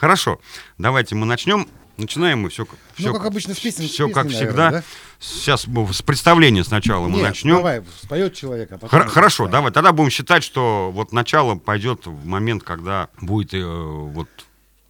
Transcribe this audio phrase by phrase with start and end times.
[0.00, 0.40] Хорошо,
[0.78, 1.68] давайте мы начнем.
[1.98, 3.86] Начинаем мы все, все ну, как обычно, с песен.
[3.86, 4.64] Все с как песни, всегда.
[4.70, 4.84] наверное,
[5.18, 7.56] Сейчас мы с представления сначала мы Нет, начнем.
[7.56, 8.88] давай, споет человек, а потом...
[8.88, 9.52] Хор- мы Хорошо, представим.
[9.52, 9.72] давай.
[9.72, 14.28] Тогда будем считать, что вот начало пойдет в момент, когда будет э, вот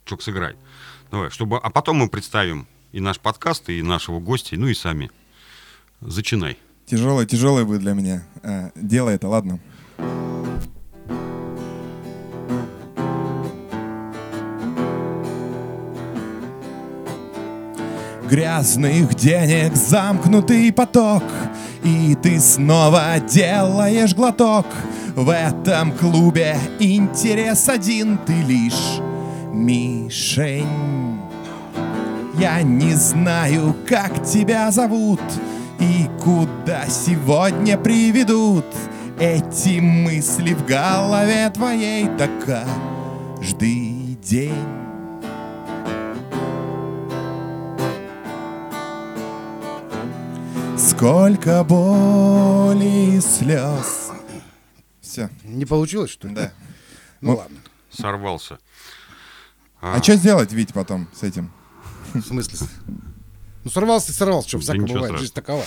[0.04, 0.54] чок сыграй.
[1.10, 5.10] Давай, чтобы, а потом мы представим и наш подкаст, и нашего гостя, ну и сами.
[6.00, 6.56] Зачинай.
[6.86, 8.24] Тяжелое, тяжелое будет для меня.
[8.44, 9.58] А, дело это, ладно.
[18.30, 21.24] Грязных денег замкнутый поток.
[21.82, 24.66] И ты снова делаешь глоток.
[25.16, 29.00] В этом клубе интерес один Ты лишь
[29.52, 31.18] мишень.
[32.38, 35.20] Я не знаю, как тебя зовут
[35.80, 38.64] И куда сегодня приведут.
[39.18, 44.79] Эти мысли в голове твоей Так каждый день
[51.00, 54.10] Сколько боли и слез
[55.00, 56.34] Все, Не получилось, что ли?
[56.34, 56.52] да
[57.22, 57.56] Ну Мы- ладно.
[57.90, 58.58] Сорвался.
[59.80, 61.52] А что сделать, Вить, потом с этим?
[62.12, 62.68] В смысле?
[63.64, 65.64] Ну сорвался, сорвался, что всякое бывает, жизнь такова.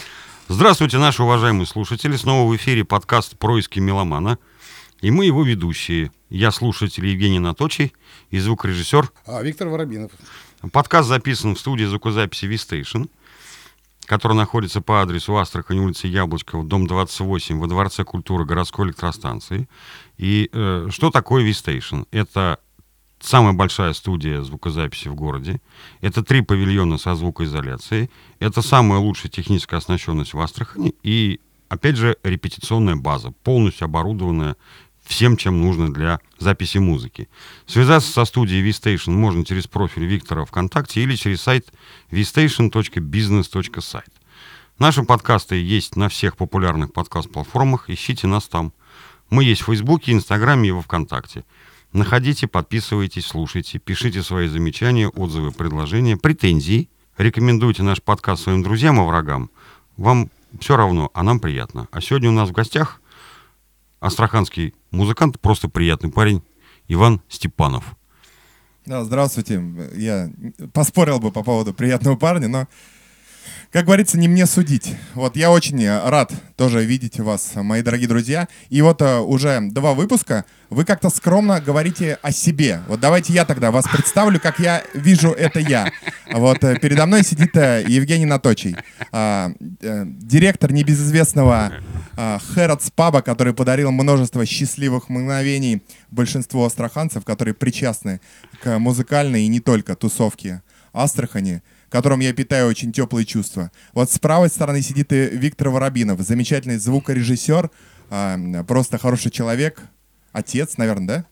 [0.50, 2.16] Здравствуйте, наши уважаемые слушатели.
[2.16, 4.38] Снова в эфире подкаст «Происки меломана».
[5.02, 6.12] И мы его ведущие.
[6.30, 7.96] Я слушатель Евгений Наточий
[8.30, 10.12] и звукорежиссер А, Виктор Воробинов.
[10.72, 13.10] Подкаст записан в студии звукозаписи V-Station,
[14.06, 19.68] которая находится по адресу Астрахань, улица Яблочкова, дом 28, во Дворце культуры городской электростанции.
[20.18, 22.08] И э, что такое V-Station?
[22.12, 22.60] Это
[23.20, 25.62] самая большая студия звукозаписи в городе.
[26.02, 28.10] Это три павильона со звукоизоляцией.
[28.40, 30.94] Это самая лучшая техническая оснащенность в Астрахани.
[31.04, 34.56] И, опять же, репетиционная база, полностью оборудованная
[35.14, 37.30] всем, чем нужно для записи музыки.
[37.68, 41.72] Связаться со студией V-Station можно через профиль Виктора ВКонтакте или через сайт
[42.10, 44.12] vstation.business.site.
[44.80, 47.92] Наши подкасты есть на всех популярных подкаст-платформах.
[47.92, 48.74] Ищите нас там.
[49.30, 51.46] Мы есть в Фейсбуке, Инстаграме и во Вконтакте.
[51.92, 56.90] Находите, подписывайтесь, слушайте, пишите свои замечания, отзывы, предложения, претензии.
[57.20, 59.52] Рекомендуйте наш подкаст своим друзьям и врагам.
[59.96, 61.88] Вам все равно, а нам приятно.
[61.92, 63.00] А сегодня у нас в гостях
[64.04, 66.44] астраханский музыкант, просто приятный парень,
[66.88, 67.96] Иван Степанов.
[68.86, 69.64] Да, здравствуйте.
[69.96, 70.30] Я
[70.74, 72.68] поспорил бы по поводу приятного парня, но,
[73.74, 74.96] как говорится, не мне судить.
[75.16, 78.48] Вот я очень рад тоже видеть вас, мои дорогие друзья.
[78.70, 82.82] И вот э, уже два выпуска вы как-то скромно говорите о себе.
[82.88, 85.92] Вот давайте я тогда вас представлю, как я вижу это я.
[86.32, 88.76] Вот э, передо мной сидит э, Евгений Наточий,
[89.12, 89.52] а,
[89.82, 91.74] э, директор небезызвестного
[92.16, 98.22] а, Хэротс Паба, который подарил множество счастливых мгновений большинству астраханцев, которые причастны
[98.62, 100.62] к музыкальной и не только тусовке
[100.94, 103.72] Астрахани, которым я питаю очень теплые чувства.
[103.94, 107.70] Вот с правой стороны сидит и Виктор Воробинов, замечательный звукорежиссер,
[108.10, 109.80] а, просто хороший человек,
[110.32, 111.26] отец, наверное, да?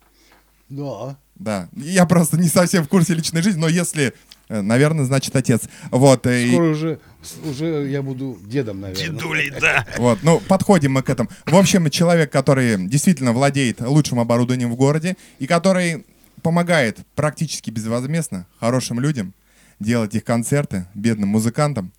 [0.69, 1.17] Да.
[1.35, 1.69] Да.
[1.75, 4.13] Я просто не совсем в курсе личной жизни, но если,
[4.49, 5.61] э, наверное, значит отец.
[5.89, 6.27] Вот.
[6.27, 9.07] э, и- Скоро уже, с- уже я буду дедом, наверное.
[9.07, 9.87] Дедулей, да.
[9.97, 11.29] Вот, ну, подходим мы к этому.
[11.47, 16.05] В общем, человек, который действительно владеет лучшим оборудованием в городе и который
[16.43, 19.33] помогает практически безвозмездно хорошим людям
[19.81, 21.91] делать их концерты, бедным музыкантам.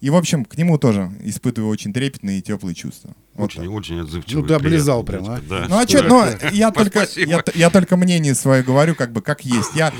[0.00, 3.14] И, в общем, к нему тоже испытываю очень трепетные и теплые чувства.
[3.34, 3.70] Вот Очень, так.
[3.70, 4.42] очень отзывчивый.
[4.42, 5.40] Ну, ты облизал приятный прям, а.
[5.40, 5.66] дядька, Да.
[5.68, 9.44] Ну а что, ну я только, я, я только мнение свое говорю, как бы как
[9.44, 9.70] есть.
[9.74, 9.92] Я,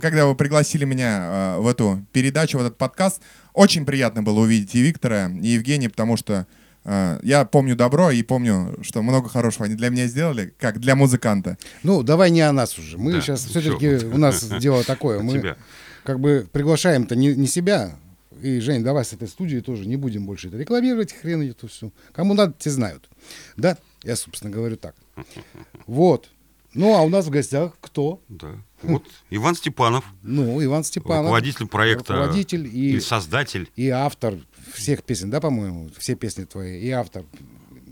[0.00, 3.22] когда вы пригласили меня э, в эту передачу, в этот подкаст,
[3.52, 6.46] очень приятно было увидеть и Виктора, и Евгения, потому что
[6.84, 10.96] э, я помню добро и помню, что много хорошего они для меня сделали, как для
[10.96, 11.58] музыканта.
[11.84, 12.98] Ну, давай не о нас уже.
[12.98, 15.20] Мы Да, сейчас все-таки, у нас дело такое.
[15.20, 15.56] Мы тебя.
[16.04, 17.96] Как бы приглашаем-то не, не себя.
[18.42, 21.92] И, Жень, давай с этой студии тоже не будем больше это рекламировать, хрен эту всю.
[22.12, 23.08] Кому надо, те знают.
[23.56, 23.78] Да?
[24.02, 24.94] Я, собственно, говорю так.
[25.86, 26.28] Вот.
[26.74, 28.20] Ну, а у нас в гостях кто?
[28.28, 28.56] Да.
[28.82, 31.26] Вот Иван Степанов, Ну, Иван Степанов.
[31.26, 33.70] руководитель проекта Руководитель или и, создатель.
[33.76, 34.34] и автор
[34.74, 35.88] всех песен, да, по-моему?
[35.96, 36.80] Все песни твои.
[36.80, 37.24] И автор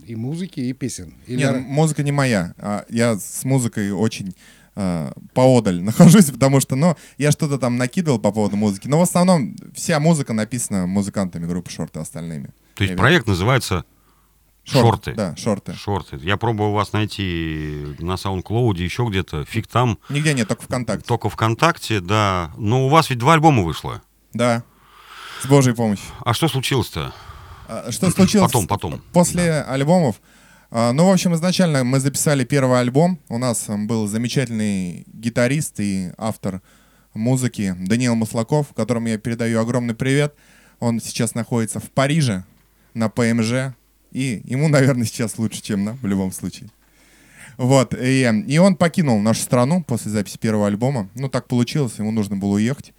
[0.05, 1.13] и музыки, и песен.
[1.27, 2.53] Или- Нет, музыка не моя.
[2.57, 4.35] а я с музыкой очень
[4.75, 8.87] э, поодаль нахожусь, потому что, ну, я что-то там накидывал по поводу музыки.
[8.87, 12.49] Но в основном вся музыка написана музыкантами группы Шорты остальными.
[12.75, 13.85] То есть Я проект называется
[14.65, 15.13] Шорт, Шорты.
[15.13, 15.73] Да, шорты.
[15.73, 16.19] Шорты.
[16.21, 19.43] Я пробовал вас найти на SoundCloud, еще где-то.
[19.43, 19.99] Фиг там.
[20.07, 21.05] Нигде нет, только ВКонтакте.
[21.05, 22.51] Только ВКонтакте, да.
[22.57, 24.01] Но у вас ведь два альбома вышло.
[24.33, 24.63] Да.
[25.41, 26.05] С Божьей помощью.
[26.23, 27.13] А что случилось-то?
[27.67, 29.01] А, Что случилось Потом, потом.
[29.11, 30.21] после альбомов?
[30.75, 33.19] А, Ну, в общем, изначально мы записали первый альбом.
[33.29, 36.63] У нас был замечательный гитарист и автор
[37.13, 40.33] музыки Даниил Маслаков, которому я передаю огромный привет.
[40.79, 42.43] Он сейчас находится в Париже
[42.95, 43.75] на ПМЖ,
[44.11, 46.71] и ему, наверное, сейчас лучше, чем нам, в любом случае.
[47.57, 51.07] Вот, и, и он покинул нашу страну после записи первого альбома.
[51.13, 52.93] Ну, так получилось, ему нужно было уехать.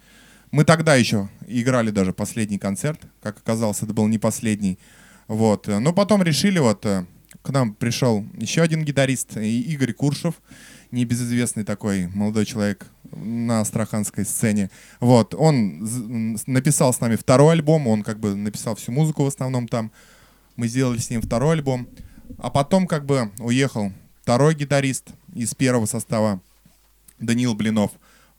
[0.49, 3.01] Мы тогда еще играли даже последний концерт.
[3.21, 4.79] Как оказалось, это был не последний.
[5.27, 5.67] Вот.
[5.67, 7.05] Но потом решили, вот, э,
[7.45, 10.33] к нам пришел еще один гитарист, Игорь Куршев,
[10.89, 14.71] небезызвестный такой молодой человек на астраханской сцене.
[14.99, 15.35] Вот.
[15.35, 15.87] Он
[16.47, 19.91] написал с нами второй альбом, он как бы написал всю музыку в основном там.
[20.55, 21.87] Мы сделали с ним второй альбом.
[22.39, 23.91] А потом как бы уехал
[24.23, 26.41] второй гитарист из первого состава,
[27.19, 27.91] Даниил Блинов,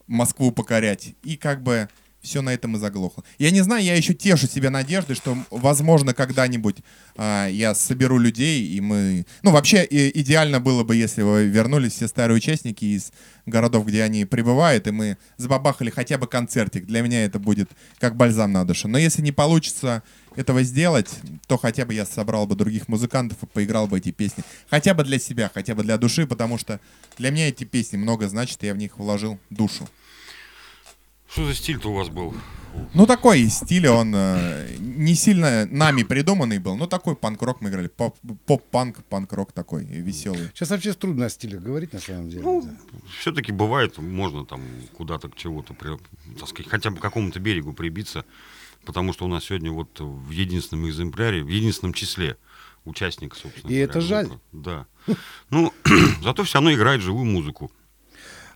[0.08, 1.14] Москву покорять.
[1.22, 1.88] И как бы
[2.26, 3.24] все на этом и заглохло.
[3.38, 6.76] Я не знаю, я еще тешу себя надеждой, что, возможно, когда-нибудь
[7.16, 9.26] а, я соберу людей, и мы...
[9.42, 13.12] Ну, вообще, и, идеально было бы, если бы вернулись все старые участники из
[13.46, 16.84] городов, где они пребывают, и мы забабахали хотя бы концертик.
[16.84, 18.88] Для меня это будет как бальзам на душу.
[18.88, 20.02] Но если не получится
[20.34, 21.10] этого сделать,
[21.46, 24.44] то хотя бы я собрал бы других музыкантов и поиграл бы эти песни.
[24.68, 26.80] Хотя бы для себя, хотя бы для души, потому что
[27.16, 29.88] для меня эти песни много значат, и я в них вложил душу.
[31.28, 32.34] Что за стиль-то у вас был?
[32.94, 37.88] Ну, такой стиль, он э, не сильно нами придуманный был, но такой панк-рок мы играли.
[37.88, 40.50] Поп-панк, панк-рок такой веселый.
[40.54, 42.42] Сейчас вообще трудно о стиле говорить, на самом деле.
[42.42, 42.98] Ну, да.
[43.20, 44.60] все-таки бывает, можно там
[44.96, 48.24] куда-то к чего-то, так сказать, хотя бы к какому-то берегу прибиться,
[48.84, 52.36] потому что у нас сегодня вот в единственном экземпляре, в единственном числе
[52.84, 53.70] участник, собственно.
[53.70, 54.28] И говоря, это жаль.
[54.52, 54.86] Да.
[55.50, 55.72] Ну,
[56.22, 57.70] зато все равно играет живую музыку.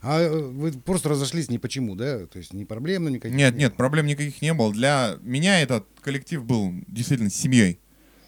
[0.02, 2.26] А э, вы просто разошлись ни почему, да?
[2.26, 3.36] То есть ни проблем никаких?
[3.36, 4.72] Нет, нет, проблем никаких не было.
[4.72, 7.80] Для меня этот коллектив был действительно семьей.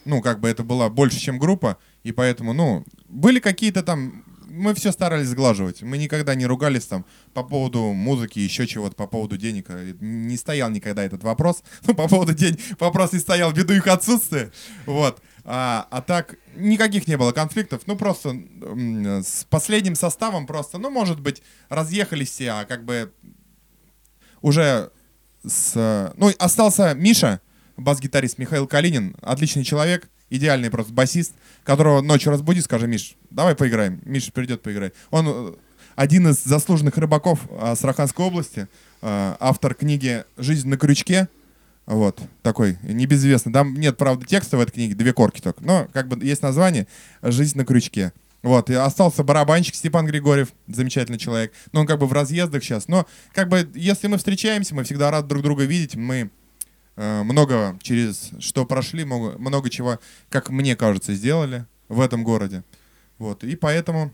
[0.04, 4.74] Ну, как бы это была больше, чем группа, и поэтому, ну, были какие-то там мы
[4.74, 5.82] все старались сглаживать.
[5.82, 9.68] Мы никогда не ругались там по поводу музыки, еще чего-то, по поводу денег.
[10.00, 11.62] Не стоял никогда этот вопрос.
[11.86, 14.52] Ну, по поводу денег вопрос не стоял ввиду их отсутствия.
[14.86, 15.20] Вот.
[15.44, 17.82] А, а так никаких не было конфликтов.
[17.86, 18.36] Ну, просто
[19.22, 23.12] с последним составом просто, ну, может быть, разъехались все, а как бы
[24.40, 24.90] уже
[25.44, 26.12] с...
[26.16, 27.40] Ну, остался Миша,
[27.76, 31.34] бас-гитарист Михаил Калинин, отличный человек, идеальный просто басист,
[31.64, 34.00] которого ночью разбуди, скажи, Миш, давай поиграем.
[34.04, 34.94] Миша придет поиграть.
[35.10, 35.54] Он э,
[35.96, 38.68] один из заслуженных рыбаков Астраханской области,
[39.02, 41.28] э, автор книги «Жизнь на крючке»,
[41.86, 43.52] вот, такой, небезвестный.
[43.52, 45.64] Там нет, правда, текста в этой книге, две корки только.
[45.64, 46.86] Но, как бы, есть название
[47.22, 48.12] «Жизнь на крючке».
[48.42, 51.52] Вот, и остался барабанщик Степан Григорьев, замечательный человек.
[51.70, 52.88] Но он как бы в разъездах сейчас.
[52.88, 55.94] Но, как бы, если мы встречаемся, мы всегда рады друг друга видеть.
[55.94, 56.30] Мы
[56.96, 62.64] э, много через что прошли, много, много чего, как мне кажется, сделали в этом городе.
[63.18, 64.12] Вот, и поэтому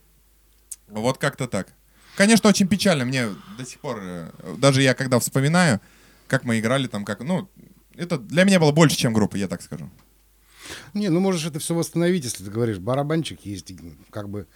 [0.88, 1.68] вот как-то так.
[2.16, 3.06] Конечно, очень печально.
[3.06, 5.80] Мне до сих пор, э, даже я когда вспоминаю,
[6.28, 7.48] как мы играли там, как, ну,
[7.96, 9.90] это для меня было больше, чем группа, я так скажу.
[10.94, 13.72] Не, ну можешь это все восстановить, если ты говоришь, барабанчик есть,
[14.10, 14.46] как бы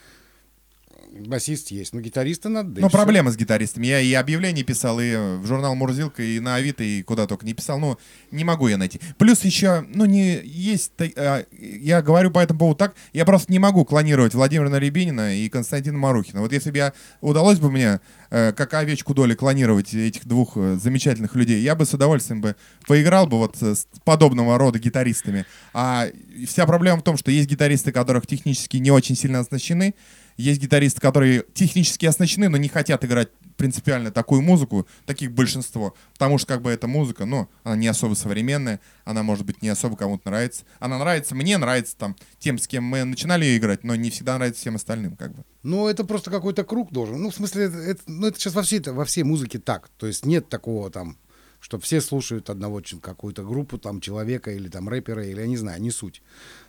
[1.10, 2.70] басист есть, но гитариста надо.
[2.70, 3.86] Да ну, проблема с гитаристами.
[3.86, 7.54] Я и объявление писал, и в журнал Мурзилка, и на Авито, и куда только не
[7.54, 7.78] писал.
[7.78, 7.98] Ну,
[8.30, 9.00] не могу я найти.
[9.18, 10.92] Плюс еще, ну, не есть...
[11.16, 15.48] А, я говорю по этому поводу так, я просто не могу клонировать Владимира Рябинина и
[15.48, 16.40] Константина Марухина.
[16.40, 16.92] Вот если бы я...
[17.20, 18.00] Удалось бы мне,
[18.30, 22.56] э, как овечку доли, клонировать этих двух э, замечательных людей, я бы с удовольствием бы
[22.86, 25.46] поиграл бы вот с подобного рода гитаристами.
[25.72, 26.08] А
[26.46, 29.94] вся проблема в том, что есть гитаристы, которых технически не очень сильно оснащены,
[30.36, 36.38] есть гитаристы, которые технически оснащены, но не хотят играть принципиально такую музыку, таких большинство, потому
[36.38, 39.96] что как бы эта музыка, ну, она не особо современная, она, может быть, не особо
[39.96, 40.64] кому-то нравится.
[40.80, 44.36] Она нравится, мне нравится там тем, с кем мы начинали ее играть, но не всегда
[44.36, 45.44] нравится всем остальным, как бы.
[45.62, 47.22] Ну, это просто какой-то круг должен.
[47.22, 49.88] Ну, в смысле, это, ну, это сейчас во всей, во всей музыке так.
[49.96, 51.16] То есть нет такого там,
[51.60, 55.80] что все слушают одного какую-то группу, там, человека или там рэпера, или я не знаю,
[55.80, 56.20] не суть.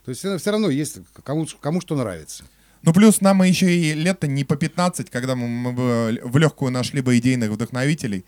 [0.06, 2.44] То есть все равно есть кому, кому что нравится.
[2.84, 6.72] Ну, плюс нам еще и лето не по 15, когда мы, мы бы в легкую
[6.72, 8.26] нашли бы идейных вдохновителей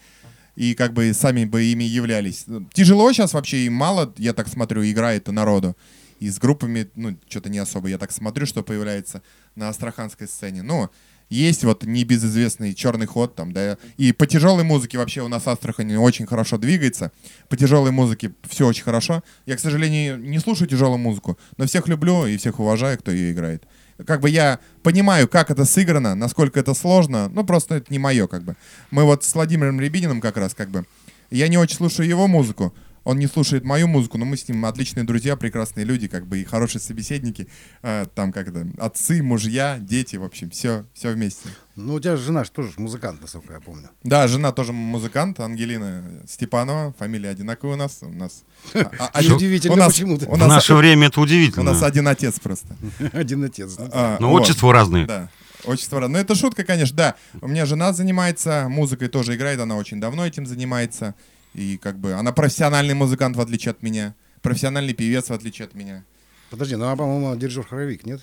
[0.56, 2.46] и как бы сами бы ими являлись.
[2.74, 5.76] Тяжело сейчас вообще и мало, я так смотрю, играет народу.
[6.22, 7.90] И с группами, ну, что-то не особо.
[7.90, 9.22] Я так смотрю, что появляется
[9.56, 10.64] на астраханской сцене.
[10.64, 10.90] Но
[11.28, 13.78] есть вот небезызвестный черный ход там, да.
[13.98, 17.12] И по тяжелой музыке вообще у нас Астрахань очень хорошо двигается.
[17.50, 19.22] По тяжелой музыке все очень хорошо.
[19.46, 23.34] Я, к сожалению, не слушаю тяжелую музыку, но всех люблю и всех уважаю, кто ее
[23.34, 23.66] играет
[24.06, 28.28] как бы я понимаю, как это сыграно, насколько это сложно, ну просто это не мое,
[28.28, 28.56] как бы.
[28.92, 30.86] Мы вот с Владимиром Рябининым как раз, как бы,
[31.32, 32.74] я не очень слушаю его музыку,
[33.06, 36.40] он не слушает мою музыку, но мы с ним отличные друзья, прекрасные люди, как бы
[36.40, 37.48] и хорошие собеседники.
[37.84, 41.48] Э, там как то отцы, мужья, дети, в общем, все, все вместе.
[41.78, 43.90] Ну, у тебя жена же тоже музыкант, насколько я помню.
[44.04, 48.00] Да, жена тоже музыкант, Ангелина Степанова, фамилия одинаковая у нас.
[48.02, 48.44] У нас
[48.74, 50.26] а- а- один- Неудивительно у нас- почему-то.
[50.28, 51.72] У В наше время это у удивительно.
[51.72, 52.76] нас один отец просто.
[53.14, 53.76] Один отец.
[53.78, 53.90] ну.
[53.94, 54.42] А, Но вот.
[54.44, 55.06] отчества разные.
[55.06, 55.30] Да,
[55.66, 56.22] отчество разное.
[56.22, 57.16] Ну, это шутка, конечно, да.
[57.42, 61.14] У меня жена занимается музыкой, тоже играет, она очень давно этим занимается.
[61.56, 64.14] И как бы она профессиональный музыкант, в отличие от меня.
[64.42, 66.04] Профессиональный певец, в отличие от меня.
[66.52, 68.22] Подожди, ну она, по-моему, дирижер-хоровик, нет?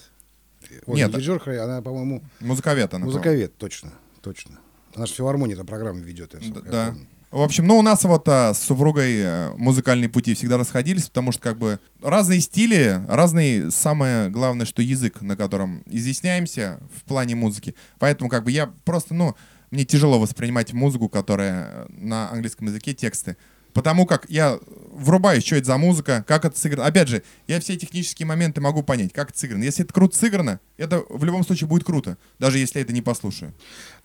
[0.87, 1.09] Ой, Нет.
[1.09, 3.05] не дирижер она, по-моему, Музыковед она.
[3.05, 4.59] музыковед, точно, точно.
[4.95, 6.87] Она же филармония там программы ведет, я Да.
[6.91, 7.07] помню.
[7.33, 11.33] В общем, ну у нас вот а, с супругой э, музыкальные пути всегда расходились, потому
[11.33, 17.35] что как бы разные стили, разные, самое главное, что язык, на котором изъясняемся в плане
[17.35, 17.75] музыки.
[17.99, 19.35] Поэтому как бы я просто, ну,
[19.73, 23.37] мне тяжело воспринимать музыку, которая на английском языке, тексты.
[23.73, 24.61] Потому как я
[24.93, 26.87] врубаюсь, что это за музыка, как это сыграно.
[26.87, 29.64] Опять же, я все технические моменты могу понять, как это сыграно.
[29.64, 33.00] Если это круто сыграно, это в любом случае будет круто, даже если я это не
[33.00, 33.55] послушаю.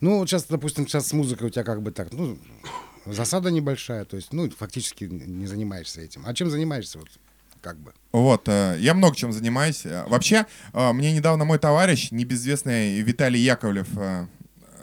[0.00, 2.38] Ну, вот сейчас, допустим, сейчас с музыкой у тебя как бы так, ну,
[3.04, 6.22] засада небольшая, то есть, ну, фактически не занимаешься этим.
[6.24, 7.08] А чем занимаешься, вот,
[7.60, 7.92] как бы?
[8.12, 9.84] Вот, э, я много чем занимаюсь.
[9.84, 14.26] Э, Вообще, э, мне недавно мой товарищ, небезвестный Виталий Яковлев, э,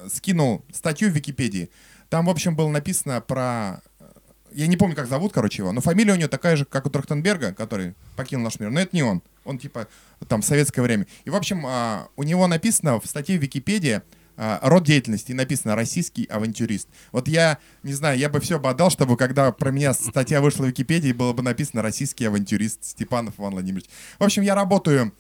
[0.10, 1.70] скинул статью в Википедии.
[2.10, 3.82] Там, в общем, было написано про...
[4.00, 4.06] э,
[4.52, 6.90] Я не помню, как зовут, короче, его, но фамилия у него такая же, как у
[6.90, 8.70] Трахтенберга, который покинул наш мир.
[8.70, 9.22] Но это не он.
[9.44, 9.88] Он, типа,
[10.28, 11.08] там, в советское время.
[11.26, 14.02] И, в общем, а, у него написано в статье в Википедии
[14.38, 16.90] а, род деятельности, и написано «российский авантюрист».
[17.12, 20.66] Вот я, не знаю, я бы все бы отдал, чтобы когда про меня статья вышла
[20.66, 23.86] в Википедии, было бы написано «российский авантюрист Степанов Иван Владимирович».
[24.20, 25.14] В общем, я работаю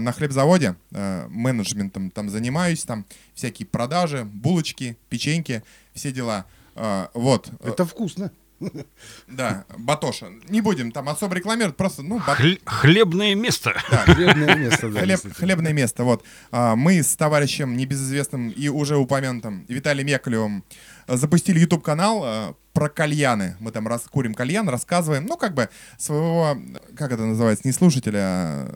[0.00, 5.62] на хлебзаводе, э, менеджментом там занимаюсь, там всякие продажи, булочки, печеньки,
[5.94, 6.44] все дела.
[6.74, 7.48] Э, вот.
[7.60, 8.30] Э, Это вкусно.
[9.26, 10.26] Да, Батоша.
[10.48, 13.70] Не будем там особо рекламировать, просто, ну, бат- Хле- Хлебное место.
[14.04, 15.00] Хлебное место, да.
[15.00, 16.24] Хлеб, хлебное место, вот.
[16.50, 20.62] А, Мы с товарищем небезызвестным и уже упомянутым Виталием Яковлевым
[21.08, 23.56] запустили YouTube-канал про кальяны.
[23.60, 25.68] Мы там рас, курим кальян, рассказываем, ну, как бы
[25.98, 26.56] своего,
[26.96, 28.74] как это называется, не слушателя, а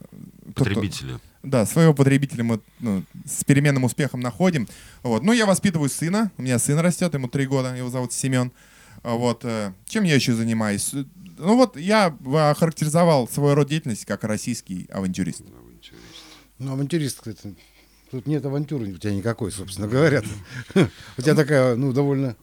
[0.55, 1.19] Потребители.
[1.43, 4.69] да, своего потребителя мы ну, с переменным успехом находим.
[5.03, 5.23] Вот.
[5.23, 6.31] Ну, я воспитываю сына.
[6.37, 8.53] У меня сын растет, ему три года, его зовут Семен.
[9.03, 9.45] Вот.
[9.45, 10.93] э, Чем я еще занимаюсь?
[10.93, 15.43] Ну вот, я охарактеризовал свой род деятельности как российский авантюрист.
[16.59, 17.57] Ну, авантюрист, кстати.
[18.11, 20.23] Тут нет авантюры у тебя никакой, собственно говоря.
[21.19, 22.37] У тебя такая, ну, довольно,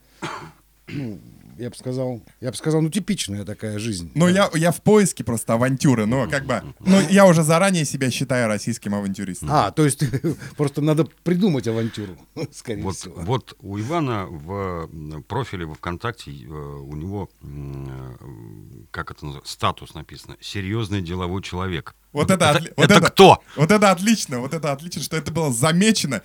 [0.88, 1.18] ну,
[1.58, 4.12] я бы сказал, я бы сказал, ну, типичная такая жизнь.
[4.16, 6.62] Ну, я, я в поиске просто авантюры, но как бы...
[6.80, 9.50] Ну, я уже заранее себя считаю российским авантюристом.
[9.52, 10.04] А, то есть
[10.58, 12.18] просто надо придумать авантюру,
[12.52, 13.16] скорее Вот, всего.
[13.22, 14.90] вот у Ивана в
[15.28, 21.96] профиле во ВКонтакте э, у него, э, как это называется, статус написано, серьезный деловой человек.
[22.12, 23.44] Вот это, это, отли- вот это это- кто?
[23.56, 26.22] Вот это отлично, вот это отлично, что это было замечено.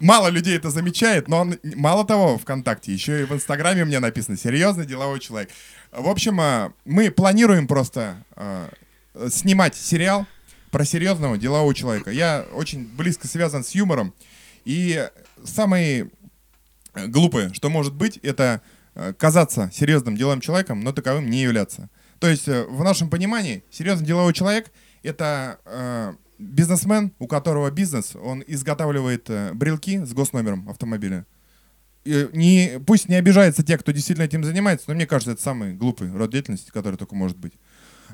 [0.00, 4.36] Мало людей это замечает, но он, мало того, ВКонтакте, еще и в Инстаграме меня написано
[4.36, 5.50] «Серьезный деловой человек».
[5.90, 8.68] В общем, э, мы планируем просто э,
[9.28, 10.26] снимать сериал
[10.70, 12.12] про серьезного делового человека.
[12.12, 14.14] Я очень близко связан с юмором,
[14.64, 15.08] и
[15.44, 16.10] самое
[16.94, 18.62] глупое, что может быть, это
[18.94, 21.90] э, казаться серьезным деловым человеком, но таковым не являться.
[22.20, 24.70] То есть, э, в нашем понимании, серьезный деловой человек—
[25.02, 31.26] это бизнесмен, у которого бизнес, он изготавливает э, брелки с госномером автомобиля.
[32.04, 35.74] И не, пусть не обижаются те, кто действительно этим занимается, но мне кажется, это самый
[35.74, 37.52] глупый род деятельности, который только может быть.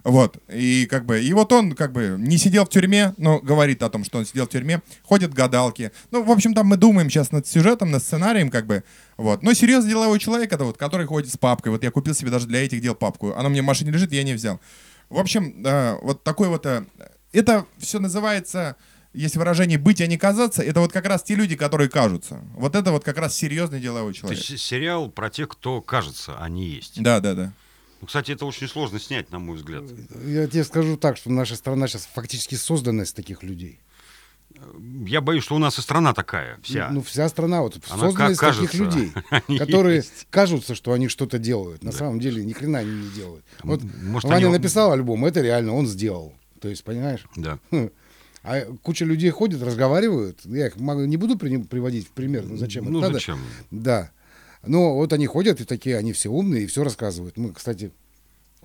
[0.03, 0.39] Вот.
[0.49, 3.91] И как бы, и вот он как бы не сидел в тюрьме, но говорит о
[3.91, 5.93] том, что он сидел в тюрьме, ходят гадалки.
[6.11, 8.83] Ну, в общем, там мы думаем сейчас над сюжетом, над сценарием, как бы.
[9.17, 9.43] Вот.
[9.43, 11.71] Но серьезный деловой человек, это вот, который ходит с папкой.
[11.71, 13.35] Вот я купил себе даже для этих дел папку.
[13.35, 14.61] Она меня в машине лежит, я не взял.
[15.09, 16.67] В общем, э, вот такой вот...
[16.67, 16.85] э,
[17.35, 18.77] это все называется,
[19.13, 20.63] есть выражение «быть, а не казаться».
[20.63, 22.41] Это вот как раз те люди, которые кажутся.
[22.55, 24.43] Вот это вот как раз серьезный деловой То человек.
[24.45, 27.01] есть сериал про тех, кто кажется, а не есть.
[27.03, 27.53] Да, да, да.
[28.01, 29.85] Ну, кстати, это очень сложно снять, на мой взгляд.
[30.27, 33.79] Я тебе скажу так, что наша страна сейчас фактически создана из таких людей.
[35.07, 36.89] Я боюсь, что у нас и страна такая, вся.
[36.91, 40.27] Ну, вся страна вот Она создана как из таких кажется, людей, они которые есть.
[40.31, 41.83] кажутся, что они что-то делают.
[41.83, 43.45] На самом деле ни хрена они не делают.
[43.63, 46.35] Вот может, Ваня они- написал альбом, это реально он сделал.
[46.65, 47.27] То есть, понимаешь?
[47.37, 47.59] Да.
[48.47, 50.41] А куча людей ходит, разговаривают.
[50.45, 52.45] Я их могу- не буду при- приводить в пример.
[52.47, 52.85] Ну зачем?
[52.85, 53.15] Ну, это надо?
[53.15, 53.39] зачем?
[53.71, 54.11] Да.
[54.67, 57.39] Но вот они ходят и такие, они все умные и все рассказывают.
[57.39, 57.91] Мы, кстати,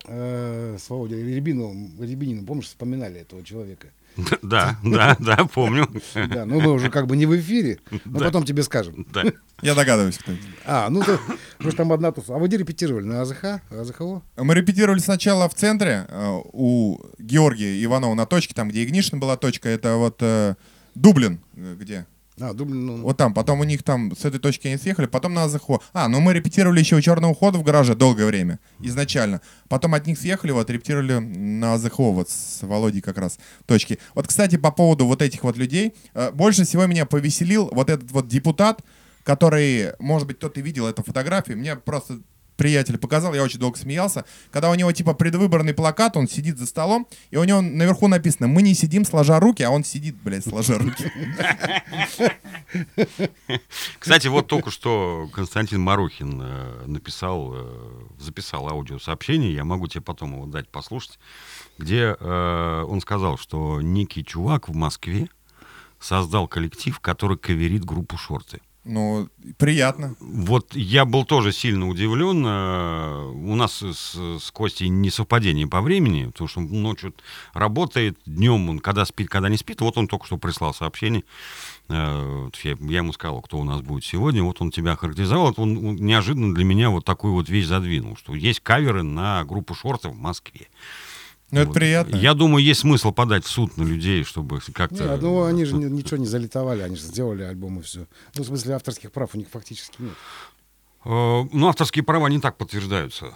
[0.06, 3.88] э, с Володей Рябиновым, Рябининым, помнишь, вспоминали этого человека.
[4.42, 5.88] Да, да, да, помню.
[6.14, 8.26] Да, ну мы уже как бы не в эфире, но Да.
[8.26, 9.06] потом тебе скажем.
[9.12, 9.24] Да.
[9.62, 10.32] Я догадываюсь, кто.
[10.64, 11.18] А, ну то,
[11.58, 12.34] может там одна туса.
[12.34, 13.04] А вы где репетировали?
[13.04, 13.60] На АЗХ?
[13.70, 14.22] АЗХО?
[14.38, 19.36] Мы репетировали сначала в центре э, у Георгия Иванова на точке, там, где Игнишин была
[19.36, 20.54] точка, это вот э,
[20.94, 22.06] Дублин, э, где?
[22.40, 25.34] А, Дублин, ну, Вот там, потом у них там с этой точки они съехали, потом
[25.34, 25.80] на АЗХО.
[25.92, 29.40] А, ну мы репетировали еще у Черного хода в гараже долгое время, изначально.
[29.68, 33.98] Потом от них съехали, вот репетировали на АЗХО, вот с Володей как раз точки.
[34.14, 38.10] Вот, кстати, по поводу вот этих вот людей, э, больше всего меня повеселил вот этот
[38.10, 38.82] вот депутат,
[39.24, 42.20] который, может быть, кто-то видел эту фотографию, мне просто
[42.60, 46.66] приятель показал, я очень долго смеялся, когда у него типа предвыборный плакат, он сидит за
[46.66, 50.44] столом, и у него наверху написано «Мы не сидим сложа руки», а он сидит, блядь,
[50.46, 51.10] сложа руки.
[53.98, 60.34] Кстати, вот только что Константин Марухин э, написал, э, записал аудиосообщение, я могу тебе потом
[60.34, 61.18] его дать послушать,
[61.78, 65.30] где э, он сказал, что некий чувак в Москве
[65.98, 68.60] создал коллектив, который каверит группу «Шорты».
[68.82, 70.16] Ну, приятно.
[70.20, 72.42] Вот я был тоже сильно удивлен.
[72.46, 77.14] э, У нас с, с Костей несовпадение по времени, потому что он ночью
[77.52, 79.82] работает, днем он когда спит, когда не спит.
[79.82, 81.24] Вот он только что прислал сообщение.
[81.90, 84.42] Э, Я, ему сказал, кто у нас будет сегодня.
[84.42, 85.52] Вот он тебя характеризовал.
[85.58, 89.74] Он, он неожиданно для меня вот такую вот вещь задвинул, что есть каверы на группу
[89.74, 90.68] шортов в Москве.
[91.50, 91.74] Ну, это Вот.
[91.74, 92.16] приятно.
[92.16, 95.02] Я думаю, есть смысл подать в суд на людей, чтобы как-то...
[95.04, 98.06] Не, ну они же ни- ничего не залитовали, они же сделали альбом и все.
[98.36, 100.12] Ну, в смысле, авторских прав у них фактически нет.
[101.04, 103.32] Э, Ну, авторские права не так подтверждаются.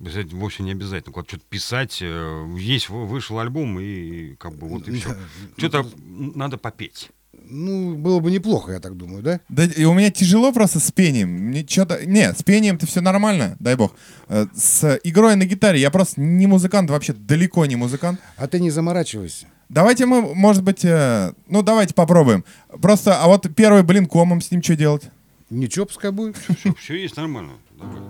[0.00, 1.12] Обязательно- Вовсе не обязательно.
[1.12, 1.98] Куда-то что-то писать.
[2.00, 5.16] э, Есть, вы- вышел альбом, и как бы вот и все.
[5.56, 7.10] Что-то надо попеть.
[7.48, 9.40] Ну, было бы неплохо, я так думаю, да?
[9.48, 11.28] Да, и у меня тяжело просто с пением.
[11.30, 12.04] Мне что-то...
[12.06, 13.94] Не, с пением-то все нормально, дай бог.
[14.28, 18.20] Э, С игрой на гитаре я просто не музыкант, вообще далеко не музыкант.
[18.36, 19.46] А ты не заморачивайся.
[19.68, 22.44] Давайте мы, может быть, э, ну давайте попробуем.
[22.80, 25.10] Просто, а вот первый блин комом с ним что делать?
[25.50, 26.36] Ничего, пускай будет.
[26.78, 27.52] Все, есть нормально.
[27.78, 28.00] Давай.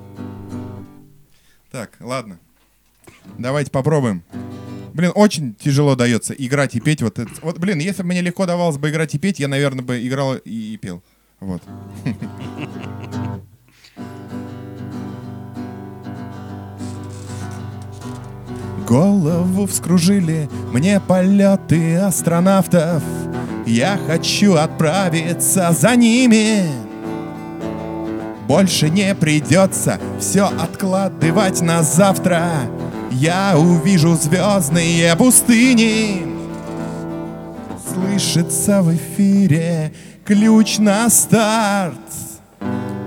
[1.71, 2.39] Так, ладно.
[3.39, 4.23] Давайте попробуем.
[4.95, 7.03] Блин, очень тяжело дается играть и петь.
[7.03, 9.85] Вот, это- вот блин, если бы мне легко давалось бы играть и петь, я, наверное,
[9.85, 11.03] бы играл и, и пел.
[11.41, 11.63] Вот.
[18.87, 23.03] Голову вскружили мне полеты астронавтов.
[23.67, 26.65] Я хочу отправиться за ними.
[28.49, 32.45] Больше не придется все откладывать на завтра.
[33.15, 36.23] Я увижу звездные пустыни.
[37.93, 39.93] Слышится в эфире
[40.25, 41.97] ключ на старт.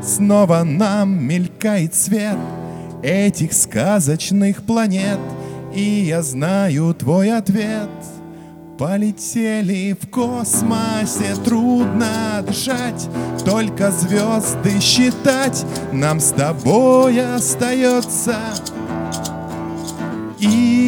[0.04, 2.38] Снова нам мелькает свет
[3.02, 5.20] этих сказочных планет.
[5.74, 7.90] И я знаю твой ответ.
[8.78, 13.08] Полетели в космосе, трудно дышать,
[13.46, 18.36] только звезды считать нам с тобой остается.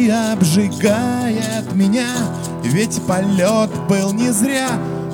[0.08, 2.08] Обжигает меня,
[2.64, 4.70] ведь полет был не зря.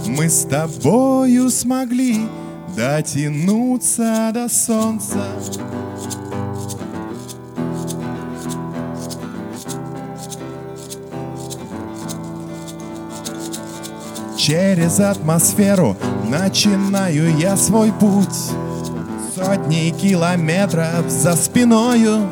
[0.06, 2.28] Мы с тобою смогли
[2.76, 5.24] дотянуться до солнца.
[14.36, 15.96] Через атмосферу
[16.28, 18.52] начинаю я свой путь
[19.34, 22.30] Сотни километров за спиною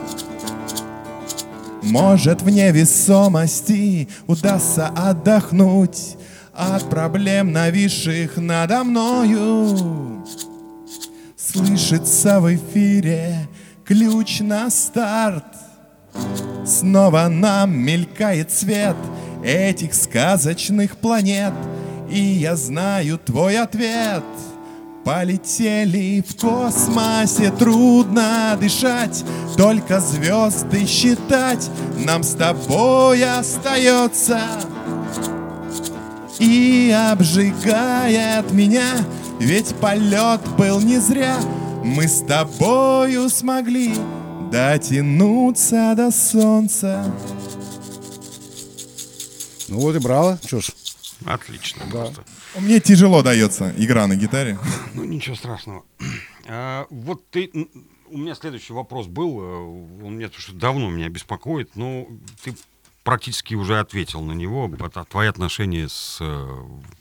[1.93, 6.17] Может в невесомости удастся отдохнуть
[6.55, 10.25] От проблем, нависших надо мною.
[11.37, 13.47] Слышится в эфире
[13.85, 15.45] ключ на старт.
[16.65, 18.97] Снова нам мелькает свет
[19.45, 21.53] этих сказочных планет
[22.11, 24.25] И я знаю твой ответ
[25.05, 29.25] Полетели в космосе, трудно дышать
[29.57, 31.69] Только звезды считать.
[31.99, 34.41] Нам с тобой остается.
[36.39, 38.97] И обжигает меня,
[39.39, 41.37] ведь полет был не зря.
[41.85, 43.95] Мы с тобою смогли
[44.51, 47.05] дотянуться до солнца.
[49.69, 50.39] Ну вот и браво.
[50.45, 50.71] Что ж,
[51.27, 51.83] Отлично.
[51.93, 52.05] Да.
[52.05, 52.25] Просто.
[52.59, 54.59] Мне тяжело дается игра на гитаре.
[54.95, 55.85] Ну, ничего страшного.
[56.47, 57.51] А, вот ты...
[58.09, 59.41] У меня следующий вопрос был.
[59.41, 61.77] э, Он меня потому что давно меня беспокоит.
[61.77, 62.07] Но
[62.45, 62.55] ты
[63.05, 66.49] практически уже ответил на него, это твои отношения с э,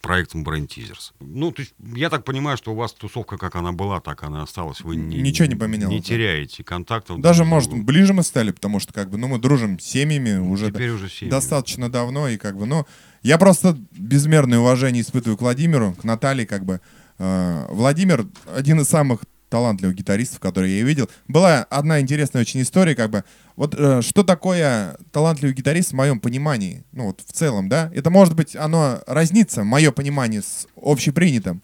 [0.01, 1.11] проектом Brain Teasers.
[1.19, 4.41] Ну, то есть, я так понимаю, что у вас тусовка, как она была, так она
[4.41, 4.81] осталась.
[4.81, 7.19] Вы не, Ничего не поменялось, Не теряете контактов.
[7.21, 10.37] Даже, друг может, ближе мы стали, потому что, как бы, ну, мы дружим с семьями
[10.39, 11.29] уже, Теперь уже семьи.
[11.29, 12.85] достаточно давно, и, как бы, ну,
[13.23, 16.81] я просто безмерное уважение испытываю к Владимиру, к Наталье, как бы.
[17.19, 21.09] Э, Владимир один из самых талантливых гитаристов, которые я видел.
[21.27, 23.23] Была одна интересная очень история, как бы,
[23.57, 28.09] вот э, что такое талантливый гитарист в моем понимании, ну, вот в целом, да, это,
[28.09, 31.61] может быть, оно разнится, мое понимание, с общепринятым.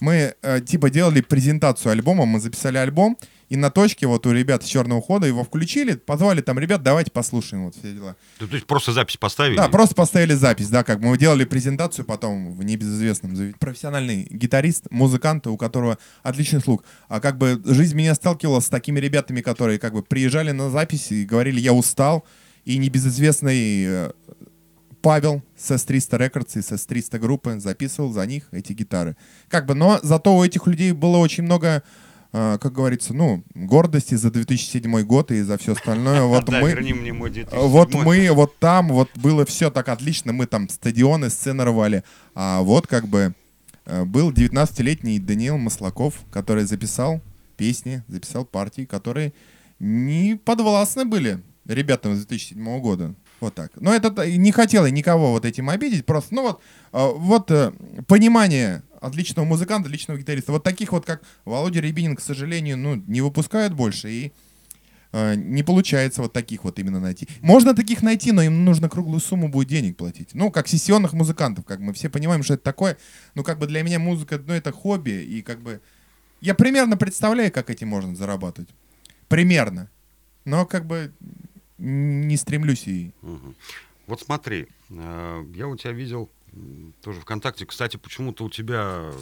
[0.00, 3.16] Мы, э, типа, делали презентацию альбома, мы записали альбом,
[3.50, 7.10] и на точке вот у ребят с черного хода его включили, позвали там ребят, давайте
[7.10, 8.16] послушаем вот все дела.
[8.38, 9.56] То, то есть просто запись поставили?
[9.56, 15.48] Да, просто поставили запись, да, как мы делали презентацию потом в небезызвестном профессиональный гитарист, музыкант,
[15.48, 16.84] у которого отличный слух.
[17.08, 21.10] А как бы жизнь меня сталкивала с такими ребятами, которые как бы приезжали на запись
[21.10, 22.24] и говорили, я устал,
[22.64, 24.10] и небезызвестный э,
[25.02, 29.16] Павел с S300 Records и с S300 группы записывал за них эти гитары.
[29.48, 31.82] Как бы, но зато у этих людей было очень много
[32.32, 36.22] э, как говорится, ну, гордости за 2007 год и за все остальное.
[36.22, 36.74] Вот Да, мы,
[37.30, 37.68] 2007.
[37.68, 42.04] вот мы, вот там, вот было все так отлично, мы там стадионы, сцены рвали.
[42.34, 43.34] А вот как бы
[43.86, 47.20] э, был 19-летний Даниил Маслаков, который записал
[47.56, 49.32] песни, записал партии, которые
[49.78, 53.14] не подвластны были ребятам с 2007 года.
[53.40, 53.72] Вот так.
[53.76, 56.60] Но это не хотел я никого вот этим обидеть, просто, ну вот,
[56.92, 57.72] э, вот э,
[58.06, 60.52] понимание отличного музыканта, отличного гитариста.
[60.52, 64.32] Вот таких вот, как Володя Рябинин, к сожалению, ну, не выпускают больше, и
[65.12, 67.26] э, не получается вот таких вот именно найти.
[67.40, 70.30] Можно таких найти, но им нужно круглую сумму будет денег платить.
[70.34, 72.98] Ну, как сессионных музыкантов, как мы все понимаем, что это такое.
[73.34, 75.80] Ну, как бы для меня музыка, ну, это хобби, и как бы...
[76.42, 78.70] Я примерно представляю, как этим можно зарабатывать.
[79.28, 79.90] Примерно.
[80.44, 81.12] Но как бы
[81.80, 83.12] не стремлюсь и...
[83.22, 83.54] Мгм.
[84.06, 86.30] Вот смотри, э, я у тебя видел
[87.02, 87.66] тоже ВКонтакте.
[87.66, 89.12] Кстати, почему-то у тебя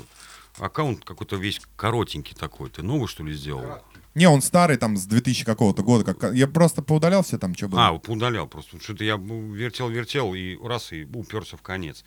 [0.59, 2.71] аккаунт какой-то весь коротенький такой.
[2.71, 3.83] Ты новый, что ли, сделал?
[4.15, 6.15] Не, он старый, там, с 2000 какого-то года.
[6.15, 6.35] Как...
[6.35, 7.89] Я просто поудалял все там, что было.
[7.89, 8.81] А, вот удалял просто.
[8.81, 12.05] Что-то я вертел-вертел и раз и уперся в конец.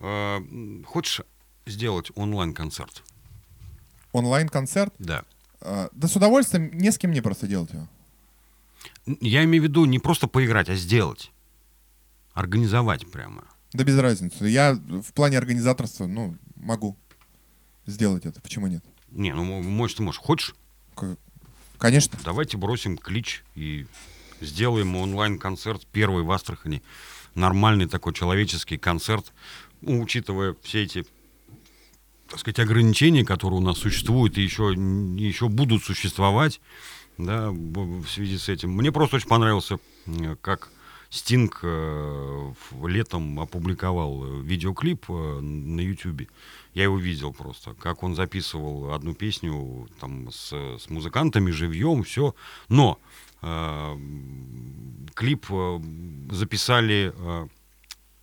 [0.00, 0.40] Э,
[0.84, 1.22] Хочешь
[1.66, 3.02] сделать онлайн-концерт?
[4.12, 4.92] Онлайн-концерт.
[4.98, 5.24] Да.
[5.60, 7.88] А, да с удовольствием, не с кем мне просто делать его.
[9.20, 11.32] Я имею в виду не просто поиграть, а сделать.
[12.32, 13.44] Организовать прямо.
[13.72, 14.46] Да без разницы.
[14.46, 16.96] Я в плане организаторства, ну, могу
[17.86, 18.40] сделать это.
[18.40, 18.84] Почему нет?
[19.10, 20.20] Не, ну, можешь, ты можешь.
[20.20, 20.54] Хочешь?
[21.78, 22.18] Конечно.
[22.24, 23.86] Давайте бросим клич и
[24.40, 26.82] сделаем онлайн-концерт первый в Астрахани.
[27.34, 29.32] Нормальный такой человеческий концерт,
[29.80, 31.06] ну, учитывая все эти
[32.28, 36.60] так сказать, ограничения, которые у нас существуют и еще, еще будут существовать,
[37.18, 38.70] да, в связи с этим.
[38.70, 39.78] Мне просто очень понравился,
[40.40, 40.70] как
[41.10, 42.52] Стинг э,
[42.86, 46.28] летом опубликовал э, видеоклип э, на Ютубе.
[46.74, 52.34] Я его видел просто, как он записывал одну песню там с, с музыкантами живьем, все.
[52.68, 52.98] Но
[53.40, 53.98] э,
[55.14, 55.46] клип
[56.30, 57.48] записали, э,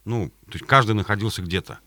[0.05, 1.79] ну, то есть каждый находился где-то.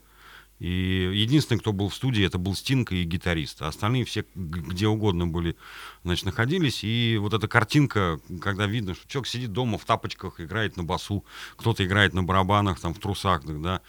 [0.59, 3.63] И единственный, кто был в студии, это был Стинг и гитарист.
[3.63, 5.57] А остальные все где угодно были,
[6.05, 6.83] значит, находились.
[6.83, 11.25] И вот эта картинка, когда видно, что человек сидит дома в тапочках, играет на басу,
[11.57, 13.83] кто-то играет на барабанах, там, в трусах, да,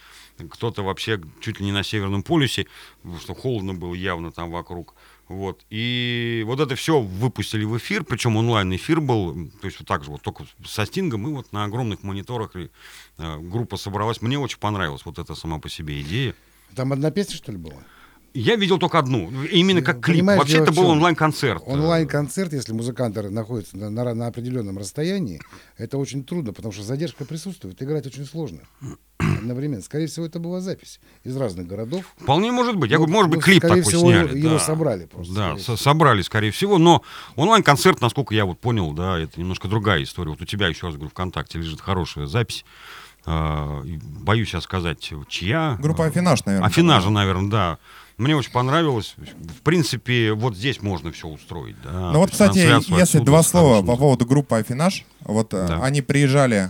[0.49, 2.67] кто-то вообще чуть ли не на Северном полюсе,
[3.01, 4.93] потому что холодно было явно там вокруг.
[5.27, 5.63] Вот.
[5.69, 10.10] И вот это все выпустили в эфир, причем онлайн-эфир был, то есть вот так же,
[10.10, 12.69] вот только со Стингом, и вот на огромных мониторах э,
[13.17, 14.21] группа собралась.
[14.21, 16.34] Мне очень понравилась вот эта сама по себе идея.
[16.75, 17.75] Там одна песня, что ли, была?
[18.36, 20.17] Я видел только одну, именно как клип.
[20.19, 21.63] Понимаешь, Вообще это был онлайн-концерт.
[21.65, 25.41] Онлайн-концерт, если музыканты находятся на, на- на определенном расстоянии,
[25.77, 27.82] это очень трудно, потому что задержка присутствует.
[27.82, 28.60] Играть очень сложно
[29.17, 29.82] одновременно.
[29.82, 32.05] Скорее всего, это была запись из разных городов.
[32.19, 32.91] Вполне может быть.
[32.91, 34.38] Я Ну, говорю, может быть, клип такой всего, сняли.
[34.38, 34.60] его да.
[34.60, 36.77] собрали просто, Да, скорее со- собрали, скорее всего.
[36.77, 37.01] Но
[37.36, 40.29] онлайн-концерт, насколько я вот понял, да, это немножко другая история.
[40.29, 42.63] Вот у тебя, еще раз говорю, ВКонтакте лежит хорошая запись.
[43.25, 43.84] А,
[44.21, 45.77] боюсь я сказать, чья.
[45.79, 46.67] Группа А, Афинаж, наверное.
[46.67, 47.77] Афинажа, наверное, да.
[48.17, 49.15] Мне очень понравилось.
[49.17, 51.75] В принципе, вот здесь можно все устроить.
[51.84, 52.12] Да.
[52.12, 55.05] Ну вот, кстати, если отсюда два слова по поводу группы Афинаж.
[55.21, 55.84] Вот э, Да.
[55.84, 56.69] они приезжали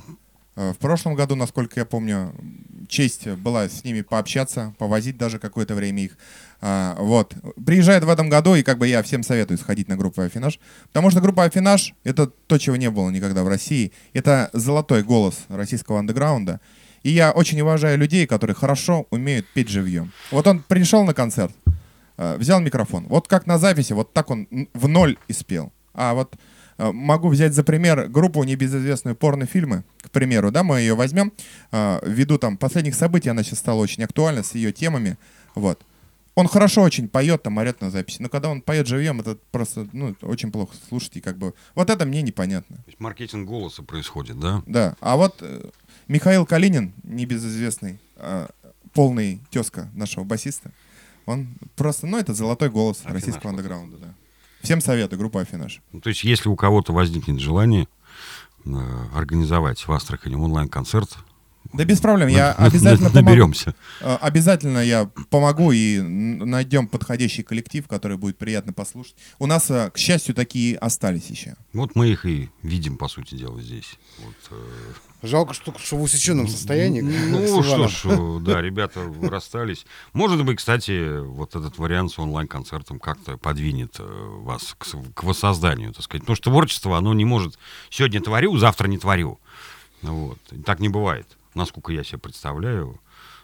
[0.55, 2.33] э, в прошлом году, насколько я помню,
[2.87, 6.17] честь была с ними пообщаться, повозить даже какое-то время их.
[6.61, 7.33] А, вот.
[7.65, 10.59] Приезжает в этом году, и как бы я всем советую сходить на группу Афинаж.
[10.87, 13.91] Потому что группа Афинаж— это то, чего не было никогда в России.
[14.13, 16.59] Это золотой голос российского андеграунда.
[17.03, 20.11] И я очень уважаю людей, которые хорошо умеют петь живьем.
[20.31, 21.53] Вот он пришел на концерт,
[22.17, 23.05] э, взял микрофон.
[23.07, 25.71] Вот как на записи, вот так он в ноль и спел.
[25.93, 26.35] А вот
[26.77, 31.31] э, могу взять за пример группу небезызвестную порнофильмы, к примеру, да, мы ее возьмем,
[31.71, 35.17] ввиду там последних событий, она сейчас стала очень актуальна с ее темами,
[35.55, 35.79] вот.
[36.39, 39.89] Он хорошо очень поет, там орет на записи, но когда он поет живьем, это просто,
[39.91, 42.77] ну, очень плохо слушать, и как бы, вот это мне непонятно.
[42.77, 44.63] То есть маркетинг голоса происходит, да?
[44.65, 45.69] Да, а вот э,
[46.07, 48.47] Михаил Калинин, небезызвестный, э,
[48.93, 50.71] полный тезка нашего басиста,
[51.25, 54.13] он просто, ну, это золотой голос Афинаж российского андеграунда, да.
[54.61, 55.81] Всем советую, группа Афинаж.
[55.91, 57.89] Ну, то есть если у кого-то возникнет желание
[58.63, 58.69] э,
[59.13, 61.17] организовать в Астрахани онлайн-концерт,
[61.71, 63.29] Да без проблем, я на- обязательно помогу.
[63.29, 63.75] наберемся.
[64.01, 69.15] Э, Обязательно я помогу и найдем подходящий коллектив, который будет приятно послушать.
[69.37, 71.55] У нас, э, к счастью, такие остались еще.
[71.73, 73.97] Вот мы их и видим, по сути дела, здесь.
[74.23, 74.55] Вот, э,
[75.21, 77.01] Жалко, что, что в усеченном состоянии.
[77.01, 79.85] Ну, что ж, э, да, ребята расстались.
[80.13, 84.75] Может быть, кстати, вот этот вариант с онлайн-концертом как-то подвинет вас
[85.13, 86.21] к воссозданию, так сказать.
[86.23, 89.39] Потому что творчество, оно не может сегодня творю, завтра не творю.
[90.01, 90.39] Вот.
[90.65, 92.99] Так не бывает, насколько я себе представляю.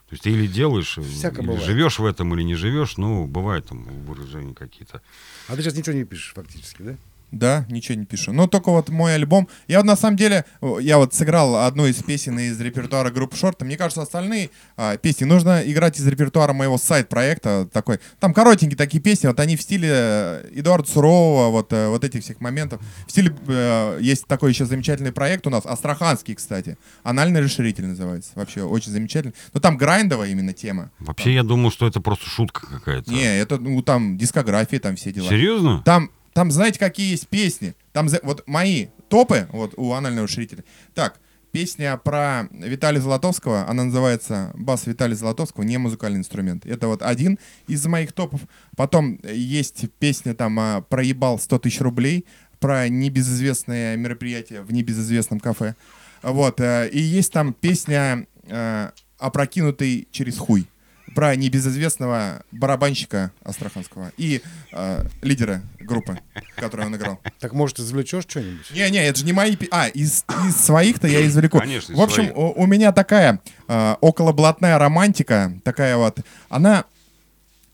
[0.07, 1.65] То есть ты или делаешь, э, Всяко или бывает.
[1.65, 5.01] живешь в этом, или не живешь, ну, бывают там выражения какие-то.
[5.47, 6.95] А ты сейчас ничего не пишешь фактически, да?
[7.35, 8.31] Да, ничего не пишу.
[8.31, 9.49] Но только вот мой альбом.
[9.67, 13.35] Я вот на самом деле, о, я вот сыграл одну из песен из репертуара группы
[13.35, 13.61] Шорт.
[13.61, 17.67] Мне кажется, остальные а, песни нужно играть из репертуара моего сайт-проекта.
[17.73, 17.99] Такой.
[18.21, 22.23] Там коротенькие такие песни, вот они в стиле э, Эдуарда Сурового, вот, э, вот этих
[22.23, 22.79] всех моментов.
[23.05, 26.77] В стиле, э, есть такой еще замечательный проект у нас, астраханский, кстати.
[27.03, 28.31] Анальный расширитель называется.
[28.35, 29.35] Вообще очень замечательный.
[29.53, 30.89] Но там грайндовая именно тема.
[30.99, 33.11] Вообще, я думал, что это просто шутка какая-то.
[33.11, 35.27] Не, это, ну, там дискография, там все дела.
[35.27, 35.81] Серьезно?
[35.83, 37.75] Там, там, знаете, какие есть песни?
[37.93, 40.65] Там, вот мои топы, вот у анального ширителя.
[40.93, 41.17] Так,
[41.53, 46.65] песня про Виталия Золотовского, она называется «Бас Виталия Золотовского, не музыкальный инструмент».
[46.65, 48.41] Это вот один из моих топов.
[48.75, 52.25] Потом есть песня там а, «Проебал 100 тысяч рублей»,
[52.59, 55.75] про небезызвестное мероприятие в небезызвестном кафе.
[56.21, 60.67] Вот, э, и есть там песня э, «Опрокинутый через хуй»
[61.15, 64.41] про небезызвестного барабанщика астраханского и
[64.73, 66.19] э, лидера группы,
[66.57, 67.19] которую он играл.
[67.39, 68.69] Так может извлечешь что-нибудь?
[68.71, 69.55] Не-не, это же не мои...
[69.71, 71.59] А, из, из своих-то я извлеку.
[71.59, 72.37] Конечно, из В общем, своих.
[72.37, 76.85] у, у меня такая э, околоблатная романтика, такая вот, она...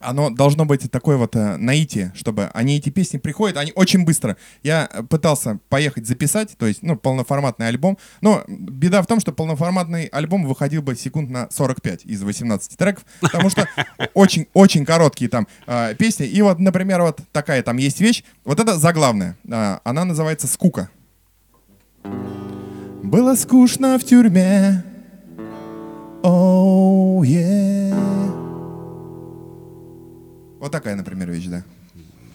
[0.02, 4.36] Оно должно быть такое вот э, наитие, чтобы они эти песни приходят, они очень быстро.
[4.62, 9.32] Я э, пытался поехать записать, то есть, ну, полноформатный альбом, но беда в том, что
[9.32, 13.68] полноформатный альбом выходил бы секунд на 45 из 18 треков, потому что
[14.14, 16.26] очень-очень короткие там э, песни.
[16.26, 20.90] И вот, например, вот такая там есть вещь, вот это заглавная, э, она называется «Скука».
[23.02, 24.84] Было скучно в тюрьме.
[26.22, 28.31] Оу, yeah.
[30.62, 31.64] Вот такая, например, вещь, да.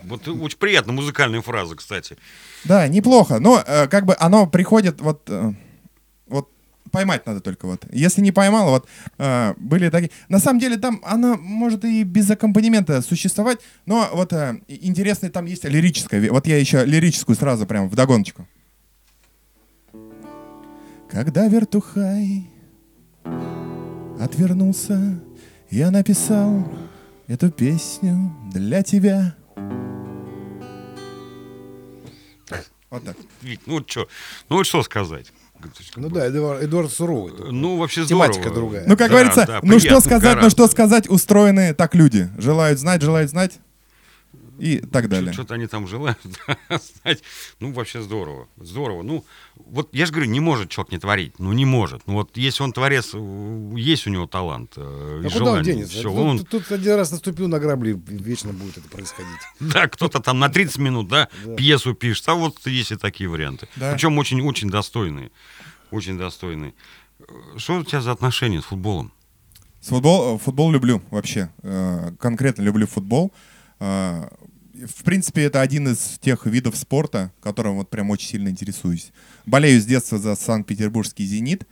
[0.04, 2.18] Вот очень приятная музыкальная фраза, кстати.
[2.66, 3.40] Да, неплохо.
[3.40, 5.54] Но э, как бы оно приходит вот, э,
[6.28, 6.50] вот
[6.92, 7.86] поймать надо только вот.
[7.90, 8.88] Если не поймал, вот
[9.18, 10.12] э, были такие.
[10.28, 15.30] На самом деле там она может и без аккомпанемента существовать, но вот э, и- интересно
[15.30, 16.30] там есть лирическая.
[16.30, 18.46] Вот я еще лирическую сразу прям в догоночку.
[21.10, 22.50] Когда вертухай
[24.20, 25.18] отвернулся,
[25.70, 26.68] я написал
[27.28, 29.36] эту песню для тебя.
[32.90, 33.18] Вот так.
[33.42, 34.08] Вить, ну вот что,
[34.50, 35.34] ну вот что сказать.
[35.96, 37.34] Ну да, Эдуард, Эдуард Суровый.
[37.52, 38.28] Ну, вообще здорово.
[38.32, 38.84] Тематика другая.
[38.88, 42.30] Ну, как Да, говорится, да, ну что сказать, ну что сказать, устроены так люди.
[42.38, 43.60] Желают знать, желают знать
[44.60, 45.34] и так далее.
[45.34, 46.18] Что-то они там желают
[46.70, 47.24] знать.
[47.60, 48.48] Ну, вообще здорово.
[48.58, 49.04] Здорово.
[49.04, 49.24] Ну,
[49.56, 51.40] вот я же говорю, не может человек не творить.
[51.40, 52.02] Ну, не может.
[52.08, 55.64] Ну, вот если он творец, э, есть у него талант э, и А куда он
[55.64, 56.02] денется?
[56.02, 59.32] Тут, он- тут один раз наступил на грабли, вечно будет это происходить.
[59.60, 62.28] Да, кто-то там на 30 минут, да, пьесу пишет.
[62.30, 63.68] А вот есть и такие варианты.
[63.76, 63.92] Да.
[63.94, 65.32] Причем очень-очень достойные.
[65.92, 66.74] Очень достойные.
[67.20, 67.24] Э,
[67.58, 69.12] Что у тебя за отношения с футболом?
[69.80, 71.50] С Футбол, футбол люблю вообще.
[72.20, 73.32] Конкретно люблю футбол.
[73.80, 74.28] Э,
[74.86, 79.12] В принципе, это один из тех видов спорта, которым вот прям очень сильно интересуюсь.
[79.48, 81.66] Болею с детства за Санкт-Петербургский «Зенит».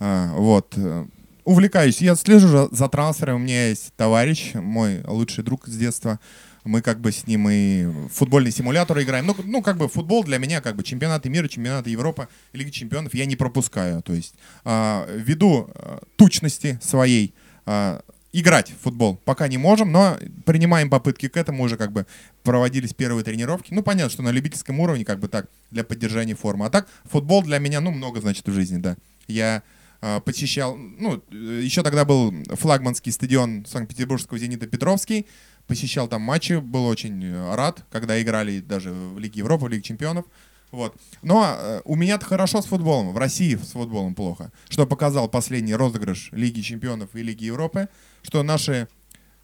[0.00, 0.74] Э, Вот.
[0.76, 1.06] э,
[1.44, 2.02] Увлекаюсь.
[2.02, 3.36] Я слежу за- трансфером.
[3.36, 6.18] У меня есть товарищ, мой лучший друг с детства.
[6.64, 9.24] Мы как бы с ним и футбольный симулятор играем.
[9.26, 13.14] Ну, ну, как бы футбол для меня, как бы чемпионаты мира, чемпионаты Европы, Лиги чемпионов
[13.14, 14.02] я не пропускаю.
[14.02, 17.32] То есть а, ввиду а, тучности своей
[17.64, 18.02] а,
[18.40, 21.64] играть в футбол пока не можем, но принимаем попытки к этому.
[21.64, 22.06] Уже как бы
[22.42, 23.72] проводились первые тренировки.
[23.72, 26.66] Ну, понятно, что на любительском уровне как бы так, для поддержания формы.
[26.66, 28.96] А так, футбол для меня, ну, много значит в жизни, да.
[29.26, 29.62] Я
[30.00, 35.26] а, посещал, ну, э, еще тогда был флагманский стадион Санкт-Петербургского «Зенита» Петровский,
[35.66, 39.82] посещал там матчи, был очень э, рад, когда играли даже в Лиге Европы, в Лиге
[39.82, 40.24] Чемпионов.
[40.70, 40.94] Вот.
[41.22, 43.12] Но э, у меня-то хорошо с футболом.
[43.12, 44.52] В России с футболом плохо.
[44.68, 47.88] Что показал последний розыгрыш Лиги Чемпионов и Лиги Европы,
[48.22, 48.88] что наши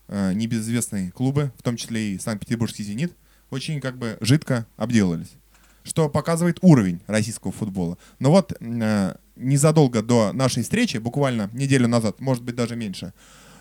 [0.08, 3.12] э, небезызвестные клубы, в том числе и Санкт-Петербургский «Зенит»,
[3.50, 5.32] очень как бы жидко обделались.
[5.82, 7.98] Что показывает уровень российского футбола.
[8.18, 13.12] Но вот э, незадолго до нашей встречи, буквально неделю назад, может быть даже меньше,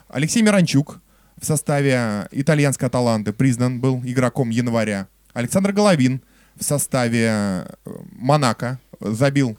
[0.08, 1.02] Алексей Миранчук
[1.40, 5.08] в составе итальянской Аталанты признан был игроком января.
[5.34, 6.22] Александр Головин
[6.56, 7.76] в составе э,
[8.12, 9.58] Монако забил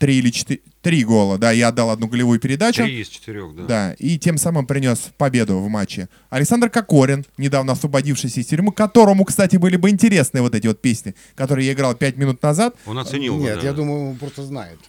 [0.00, 2.82] три или четыре, три гола, да, я отдал одну голевую передачу.
[2.82, 3.64] Три из четырех, да.
[3.64, 6.08] Да, и тем самым принес победу в матче.
[6.30, 11.14] Александр Кокорин, недавно освободившийся из тюрьмы, которому, кстати, были бы интересны вот эти вот песни,
[11.34, 12.74] которые я играл пять минут назад.
[12.86, 13.66] Он оценил бы, Нет, да.
[13.66, 14.78] я думаю, он просто знает.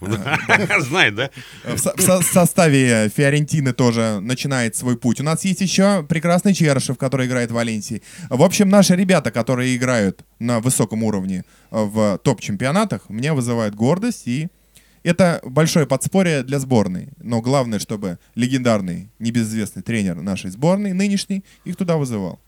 [0.88, 1.30] Знает, да?
[1.64, 5.20] В, со- в со- в составе Фиорентины тоже начинает свой путь.
[5.20, 8.02] У нас есть еще прекрасный Черышев, который играет в Валенсии.
[8.30, 14.48] В общем, наши ребята, которые играют на высоком уровне в топ-чемпионатах, меня вызывают гордость и
[15.02, 17.08] это большое подспорье для сборной.
[17.18, 22.40] Но главное, чтобы легендарный, небезызвестный тренер нашей сборной, нынешний, их туда вызывал.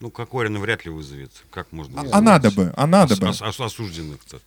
[0.00, 1.32] Ну, Кокорина вряд ли вызовет.
[1.50, 1.94] Как можно?
[2.00, 2.18] А, вызывать?
[2.18, 3.28] а надо бы, а надо бы.
[3.28, 4.40] ос- ос- осужденных-то.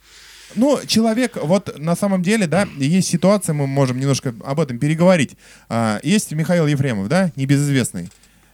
[0.55, 5.35] Ну, человек, вот на самом деле, да, есть ситуация, мы можем немножко об этом переговорить.
[5.69, 8.09] А, есть Михаил Ефремов, да, небезызвестный.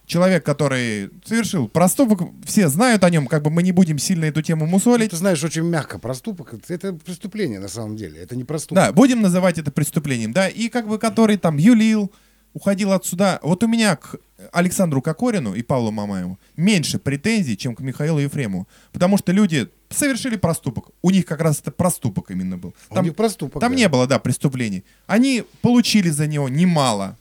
[0.07, 4.41] Человек, который совершил проступок, все знают о нем, как бы мы не будем сильно эту
[4.41, 5.11] тему Ну, мусолить.
[5.11, 5.99] Ты знаешь, очень мягко.
[5.99, 8.21] Проступок— это преступление на самом деле.
[8.21, 8.75] Это не проступок.
[8.81, 12.09] Да, будем называть это преступлением, да, и как бы который там юлил,
[12.53, 13.39] уходил отсюда.
[13.43, 14.15] Вот у меня к
[14.53, 18.65] Александру Кокорину и Павлу Мамаеву меньше претензий, чем к Михаилу Ефремову.
[18.93, 20.91] Потому что люди совершили проступок.
[21.01, 22.73] У них как раз это проступок именно был.
[22.89, 23.77] У них проступок, Там да.
[23.77, 24.83] не было, да, преступлений.
[25.05, 27.17] Они получили за него немало.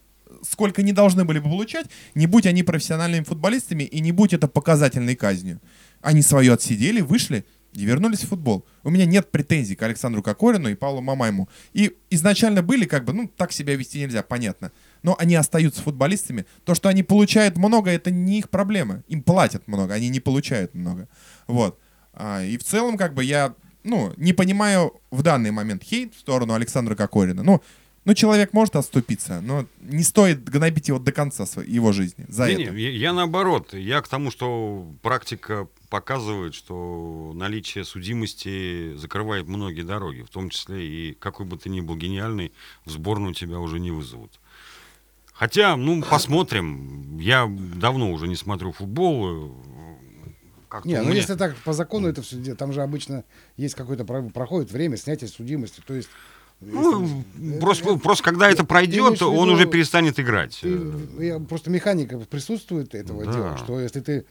[0.50, 4.48] Сколько не должны были бы получать, не будь они профессиональными футболистами и не будь это
[4.48, 5.60] показательной казнью.
[6.00, 8.64] Они свое отсидели, вышли и вернулись в футбол.
[8.84, 11.48] У меня нет претензий к Александру Кокорину и Павлу Мамайму.
[11.74, 14.72] И изначально были как бы, ну, так себя вести нельзя, понятно.
[15.02, 16.46] Но они остаются футболистами.
[16.64, 19.02] То, что они получают много, это не их проблема.
[19.08, 21.08] Им платят много, они не получают много.
[21.46, 21.78] Вот.
[22.14, 23.54] А, и в целом, как бы, я,
[23.84, 27.42] ну, не понимаю в данный момент хейт в сторону Александра Кокорина.
[27.42, 27.62] Ну,
[28.06, 32.48] ну, человек может отступиться, но не стоит гнобить его до конца своей, его жизни за
[32.48, 32.74] Не-не, это.
[32.76, 33.74] я, я наоборот.
[33.74, 40.86] Я к тому, что практика показывает, что наличие судимости закрывает многие дороги, в том числе
[40.86, 42.52] и какой бы ты ни был гениальный,
[42.84, 44.40] в сборную тебя уже не вызовут.
[45.32, 47.18] Хотя, ну, посмотрим.
[47.18, 49.48] Я давно уже не смотрю футбол.
[49.48, 49.50] э,
[50.68, 53.24] Как-то Не, ну меня- если так по закону это все, там же обычно
[53.56, 56.08] есть какое-то про- проходит время снятия судимости, то есть.
[56.60, 60.58] Ну, если- просто, э, просто когда это пройдет, имеешь в он виду- уже перестанет играть.
[60.62, 60.80] ты-
[61.20, 63.32] я- просто механика присутствует этого Да.
[63.32, 64.24] дела, что если ты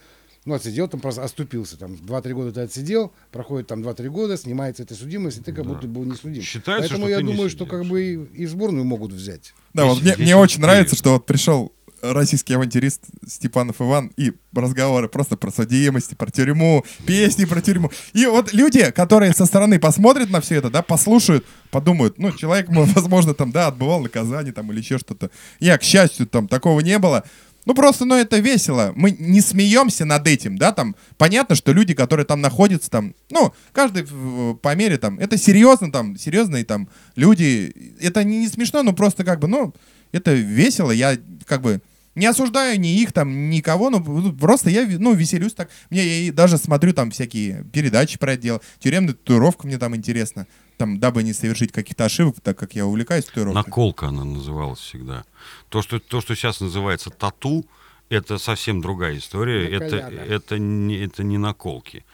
[0.48, 4.84] ну, отсидел, там просто оступился, там 2-3 года ты отсидел, проходит там 2-3 года, снимается
[4.84, 5.74] эта судимость, и ты как Да.
[5.74, 6.44] будто был не судим.
[6.44, 9.56] Считается, Поэтому что я ты не думаю, что как бы и, и сборную могут взять.
[9.74, 11.74] Да, вот Здесь- мне, мне вот очень нравится, что вот пришел
[12.14, 17.92] российский авантюрист Степанов Иван и разговоры просто про судимости, про тюрьму, песни про тюрьму.
[18.14, 22.70] И вот люди, которые со стороны посмотрят на все это, да, послушают, подумают, ну, человек,
[22.70, 25.30] мо- возможно, там, да, отбывал наказание там или еще что-то.
[25.60, 27.24] Я, к счастью, там такого не было.
[27.66, 28.94] Ну, просто, ну, это весело.
[28.96, 30.96] Мы не смеемся над этим, да, там.
[31.18, 34.06] Понятно, что люди, которые там находятся, там, ну, каждый
[34.62, 37.74] по мере, там, это серьезно, там, серьезные, там, люди.
[38.00, 39.74] Это не, не смешно, но просто, как бы, ну,
[40.12, 40.92] это весело.
[40.92, 41.82] Я, как бы,
[42.16, 45.70] не осуждаю ни их, там, никого, ну, просто я, ну, веселюсь так.
[45.90, 48.62] Мне я и даже смотрю там всякие передачи про это дело.
[48.80, 50.48] Тюремная татуировка мне там интересно.
[50.78, 53.64] Там, дабы не совершить каких-то ошибок, так как я увлекаюсь татуировкой.
[53.64, 55.24] Наколка она называлась всегда.
[55.70, 57.66] То, что, то, что сейчас называется тату,
[58.10, 59.68] это совсем другая история.
[59.70, 62.06] Это, это, не, это не наколки.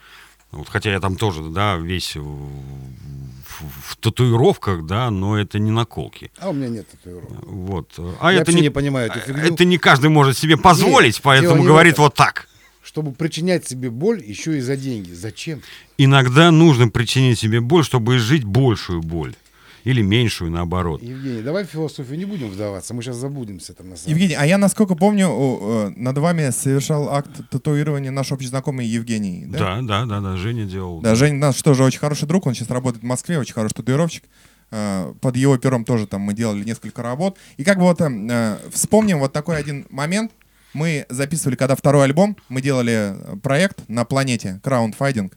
[0.52, 5.72] Вот, хотя я там тоже, да, весь в, в- в татуировках, да, но это не
[5.72, 6.32] наколки.
[6.40, 7.46] А у меня нет татуировок.
[7.46, 7.90] Вот.
[8.20, 9.54] А Я это не, не понимаю эту а, фигню.
[9.54, 12.48] это не каждый может себе позволить, Нет, поэтому говорит вот так.
[12.84, 15.14] Чтобы причинять себе боль еще и за деньги.
[15.14, 15.62] Зачем?
[15.98, 19.36] Иногда нужно причинить себе боль, чтобы изжить большую боль.
[19.84, 21.02] Или меньшую, наоборот.
[21.02, 24.46] Евгений, давай в философию не будем вдаваться, мы сейчас забудемся там на самом Евгений, а
[24.46, 29.46] я, насколько помню, э, над вами совершал акт татуирования наш общий знакомый Евгений.
[29.48, 29.60] Да?
[29.60, 31.02] Да, да, да, да, Женя делал.
[31.02, 34.24] Да, Женя наш тоже очень хороший друг, он сейчас работает в Москве, очень хороший татуировщик.
[34.72, 37.38] Э, Под его пером тоже там мы делали несколько работ.
[37.58, 40.32] И как бы вот э, вспомним вот такой один момент.
[40.74, 45.32] Мы записывали, когда второй альбом, мы делали э, проект на планете Crowdfunding.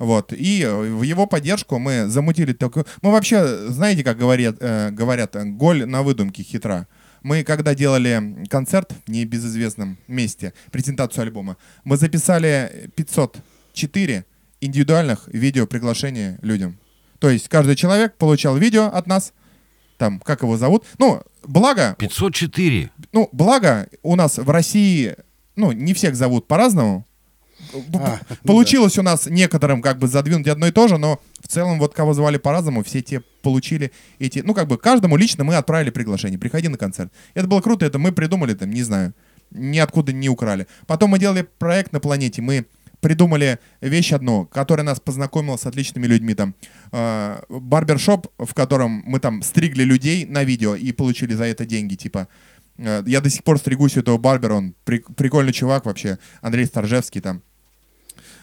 [0.00, 0.32] Вот.
[0.32, 2.84] И э, в его поддержку мы замутили такой...
[3.02, 6.88] Мы вообще, знаете, как говорят, э, говорят э, голь на выдумке хитра.
[7.22, 14.24] Мы, когда делали концерт в небезызвестном месте, презентацию альбома, мы записали 504,
[14.62, 16.78] индивидуальных видео приглашений людям.
[17.18, 19.34] То есть каждый человек получал видео от нас,
[19.98, 20.86] там, как его зовут.
[20.96, 22.90] Ну, благо, 504.
[23.12, 25.14] ну, благо у нас в России,
[25.56, 27.04] ну, не всех зовут по-разному.
[27.94, 31.48] А, ну Получилось у нас некоторым как бы задвинуть одно и то же, но в
[31.48, 35.56] целом вот кого звали по-разному, все те получили эти, ну как бы каждому лично мы
[35.56, 37.12] отправили приглашение, приходи на концерт.
[37.34, 39.14] Это было круто, это мы придумали там, не знаю,
[39.50, 40.66] ниоткуда не украли.
[40.86, 42.66] Потом мы делали проект на планете, мы
[43.00, 46.54] придумали вещь одну, которая нас познакомила с отличными людьми там.
[46.92, 51.94] э, Барбершоп, в котором мы там стригли людей на видео и получили за это деньги,
[51.94, 52.28] типа.
[52.76, 56.66] Э, Я до сих пор стригусь у этого барбера, он при- прикольный чувак вообще, Андрей
[56.66, 57.42] Старжевский там.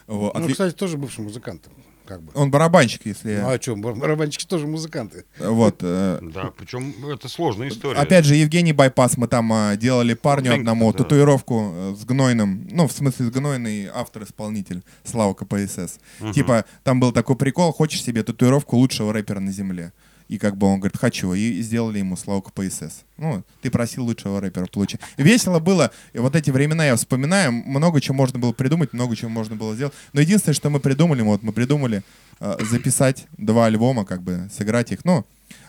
[0.08, 1.68] Вот, Ну, отли- кстати, тоже бывший музыкант.
[2.06, 2.32] Как бы.
[2.36, 3.36] Он барабанщик, если...
[3.42, 5.26] Ну, а что, барабанщики тоже музыканты.
[5.40, 5.80] Вот.
[5.82, 8.00] э, Да, причем это сложная история.
[8.00, 11.00] Опять же, Евгений Байпас, мы там а, делали парню одному да.
[11.00, 16.00] татуировку э, с гнойным, ну, в смысле, с гнойный автор-исполнитель, Слава КПСС.
[16.34, 19.92] Типа, там был такой прикол, хочешь себе татуировку лучшего рэпера на земле.
[20.28, 21.34] И как бы он говорит, хочу.
[21.34, 23.04] И сделали ему Слава КПСС.
[23.18, 25.00] Ну, ты просил лучшего рэпера, получи.
[25.18, 25.92] Весело было.
[26.14, 27.52] И вот эти времена я вспоминаю.
[27.52, 29.94] Много чего можно было придумать, много чего можно было сделать.
[30.14, 32.04] Но единственное, что мы придумали, вот мы придумали
[32.40, 35.06] э, записать два альбома, как бы сыграть их.
[35.06, 35.26] Ну,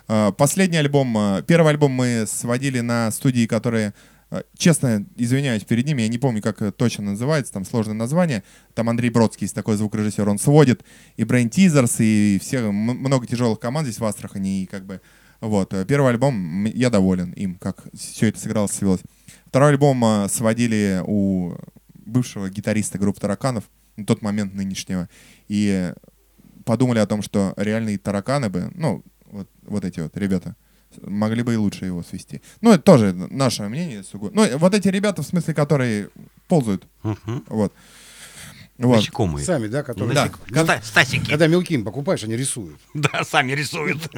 [0.09, 3.95] э, последний альбом, э, первый альбом мы сводили на студии, которые,
[4.57, 8.43] честно, извиняюсь перед ними, я не помню, как э, точно называется, там сложное название.
[8.75, 10.85] Там Андрей Бродский есть такой звукорежиссер, он сводит
[11.17, 15.01] и Brain Teasers, и все, много тяжелых команд здесь в Астрахани, и как бы,
[15.41, 19.01] вот, э, первый альбом, я доволен им, как все это сыгралось, свелось.
[19.47, 21.55] Второй альбом э, сводили у
[21.95, 23.65] бывшего гитариста группы Тараканов,
[23.97, 25.09] на тот момент нынешнего,
[25.49, 25.93] и
[26.65, 30.55] подумали о том, что реальные тараканы бы, ну, вот, вот эти вот ребята,
[31.03, 32.41] могли бы и лучше его свести.
[32.61, 34.03] Ну, это тоже наше мнение.
[34.05, 34.31] сугубо.
[34.35, 36.09] Ну, вот эти ребята, в смысле, которые
[36.49, 37.45] ползают, Мгм.
[37.49, 37.73] вот.
[38.79, 38.99] Вот.
[38.99, 39.45] Насекомые.
[39.45, 40.15] Сами, да, которые...
[40.15, 40.31] Да.
[40.63, 41.29] Ста- Стасики.
[41.29, 42.79] Когда мелким покупаешь, они рисуют.
[42.95, 44.09] Да, сами рисуют.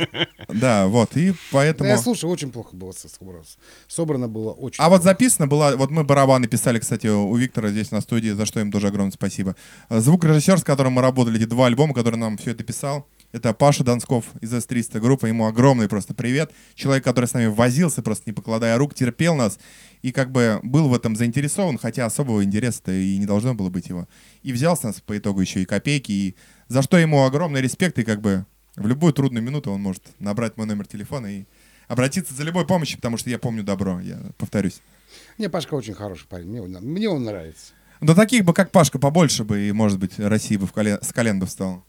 [0.48, 1.88] Да, вот, и Да, поэтому...
[1.88, 3.42] я слушаю, очень плохо было со- собрано.
[3.88, 5.04] Собрано было очень А вот плохо.
[5.04, 8.70] записано было, вот мы барабаны писали, кстати, у Виктора здесь на студии, за что им
[8.70, 9.56] тоже огромное спасибо.
[9.88, 13.84] Звукорежиссер, с которым мы работали, эти два альбома, который нам все это писал, это Паша
[13.84, 16.52] Донсков из S300 группы, ему огромный просто привет.
[16.74, 19.58] Человек, который с нами возился, просто не покладая рук, терпел нас
[20.02, 23.88] и как бы был в этом заинтересован, хотя особого интереса-то и не должно было быть
[23.88, 24.08] его.
[24.42, 26.36] И взял с нас по итогу еще и копейки, и
[26.68, 30.56] за что ему огромный респект, и как бы в любую трудную минуту он может набрать
[30.56, 31.44] мой номер телефона и
[31.88, 34.80] обратиться за любой помощью, потому что я помню добро, я повторюсь.
[35.38, 37.72] Не, Пашка очень хороший парень, мне он, мне он нравится.
[38.00, 41.12] Да таких бы, как Пашка, побольше бы, и, может быть, Россия бы в колен, с
[41.12, 41.82] колен бы встала.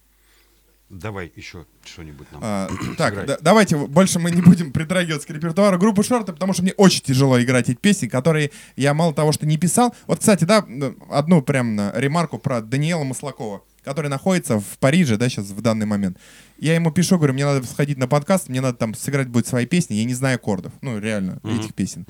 [0.91, 2.41] Давай еще что-нибудь нам.
[2.43, 6.63] А, так, да- давайте больше мы не будем притрагиваться к репертуару группы Шорты, потому что
[6.63, 9.95] мне очень тяжело играть эти песни, которые я мало того, что не писал.
[10.05, 10.65] Вот, кстати, да,
[11.09, 15.85] одну прям на ремарку про Даниэла Маслакова, который находится в Париже, да, сейчас в данный
[15.85, 16.17] момент.
[16.59, 19.65] Я ему пишу, говорю, мне надо сходить на подкаст, мне надо там сыграть будет свои
[19.65, 22.05] песни, я не знаю аккордов, ну, реально, этих песен.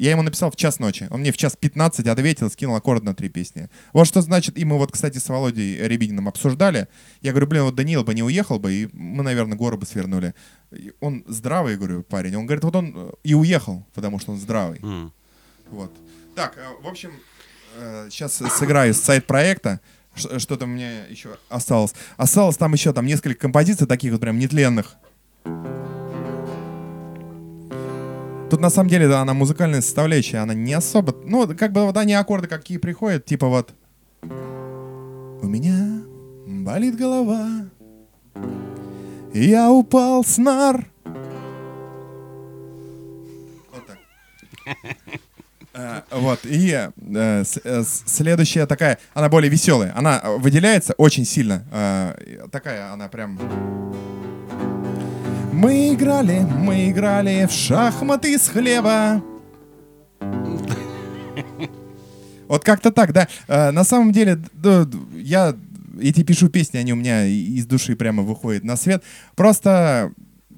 [0.00, 1.06] Я ему написал в час ночи.
[1.10, 3.68] Он мне в час 15 ответил, скинул аккорд на три песни.
[3.92, 6.88] Вот что значит, и мы вот, кстати, с Володей Рябининым обсуждали.
[7.20, 10.34] Я говорю, блин, вот Даниил бы не уехал бы, и мы, наверное, горы бы свернули.
[11.00, 12.34] Он здравый, говорю, парень.
[12.36, 14.78] Он говорит, вот он э, и уехал, потому что он здравый.
[14.82, 15.12] М.
[15.68, 15.92] Вот.
[16.34, 17.10] Так, э, в общем,
[18.08, 19.80] сейчас сыграю с сайт проекта.
[20.14, 21.92] Что-то меня еще осталось.
[22.16, 24.96] Осталось там еще там несколько композиций таких вот прям нетленных.
[28.50, 31.14] Тут на самом деле, да, она музыкальная составляющая, она не особо...
[31.24, 33.72] Ну, как бы вот они аккорды какие приходят, типа вот...
[34.22, 36.02] У меня
[36.46, 37.66] болит голова,
[39.32, 40.84] я упал с нар.
[43.72, 43.98] Вот так.
[45.72, 51.64] Э, Вот, и э, с- э, следующая такая, она более веселая, она выделяется очень сильно,
[51.72, 53.38] э, такая она прям...
[55.60, 59.22] Мы играли, мы играли в шахматы из хлеба.
[62.48, 63.28] Вот как-то так, да.
[63.46, 64.40] Э, На самом деле,
[65.16, 65.54] я
[66.00, 69.04] эти пишу песни, они у меня из души прямо выходят на свет.
[69.36, 70.10] Просто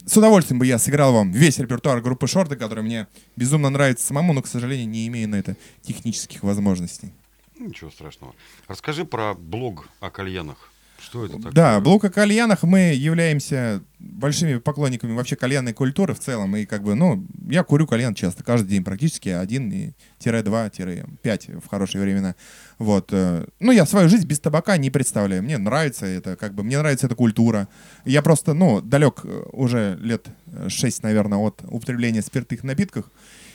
[0.06, 4.32] с удовольствием бы я сыграл вам весь репертуар группы Шорты, который мне безумно нравится самому,
[4.32, 7.12] но, к сожалению, не имею на это технических возможностей.
[7.58, 8.34] Ничего страшного.
[8.68, 10.71] Расскажи про блог о кальянах.
[11.02, 11.52] Что это такое?
[11.52, 16.56] Да, блок о кальянах мы являемся большими поклонниками вообще кальянной культуры в целом.
[16.56, 21.04] И как бы, ну, я курю кальян часто, каждый день практически один, тире два, тире
[21.22, 22.34] пять в хорошие времена.
[22.78, 23.08] Вот.
[23.12, 25.42] э, Ну, я свою жизнь без табака не представляю.
[25.42, 27.68] Мне нравится это, как бы, мне нравится эта культура.
[28.04, 33.06] Я просто, ну, далек э, уже лет э, шесть, наверное, от употребления спиртных напитков.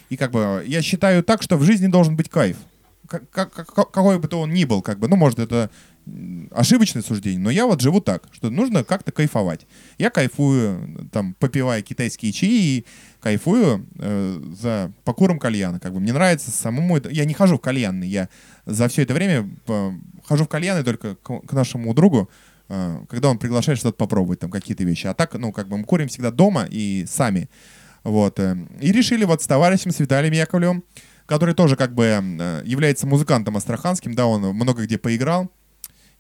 [0.10, 2.58] И как бы я считаю так, что в жизни должен быть кайф.
[3.08, 5.70] Как- как- как- какой бы то он ни был, как бы, ну, может, это
[6.52, 9.68] ошибочное суждение, но я вот живу так, что нужно как-то кайфовать.
[9.98, 12.86] Я кайфую, там, попивая китайские чаи и
[13.20, 15.80] кайфую э, за покуром кальяна.
[15.80, 17.10] Как бы мне нравится самому это.
[17.10, 18.30] Я не хожу в кальянный, я
[18.66, 19.92] за все это время э,
[20.24, 22.30] хожу в кальяны только к, к нашему другу,
[22.70, 25.08] э, когда он приглашает что-то попробовать, там какие-то вещи.
[25.08, 27.50] А так, ну, как бы мы курим всегда дома и сами.
[28.04, 28.40] Вот.
[28.40, 30.84] э, И решили вот с товарищем, с Виталием Яковлевым,
[31.26, 35.52] который тоже как бы э, является музыкантом астраханским, да, он много где поиграл.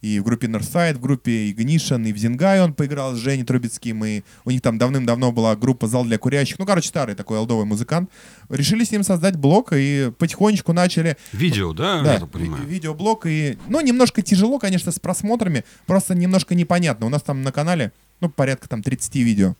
[0.01, 4.05] И в группе Northside, в группе Ignition, и в Зингай он поиграл с Женей Трубецким,
[4.05, 6.59] и у них там давным-давно была группа «Зал для курящих».
[6.59, 8.09] Ну, короче, старый такой олдовый музыкант.
[8.49, 12.63] Решили с ним создать блог, и потихонечку начали Видео, да, да, я понимаю?
[12.63, 13.25] ви- видеоблог.
[13.25, 15.63] И, ну, немножко тяжело, конечно, с просмотрами.
[15.87, 17.07] Просто немножко непонятно.
[17.07, 17.91] У нас там на канале,
[18.21, 19.55] ну, порядка там 30 видео.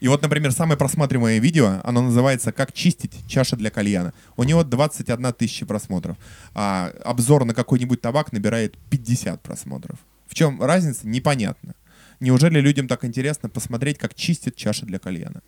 [0.00, 4.14] И вот, например, самое просматриваемое видео, оно называется «Как чистить чаши для кальяна».
[4.36, 6.16] У него 21 тысяча просмотров.
[6.54, 9.98] А обзор на какой-нибудь табак набирает 50 просмотров.
[10.26, 11.06] В чем разница?
[11.06, 11.74] Непонятно.
[12.18, 15.42] Неужели людям так интересно посмотреть, как чистят чаши для кальяна?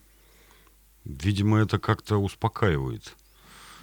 [1.05, 3.15] Видимо, это как-то успокаивает.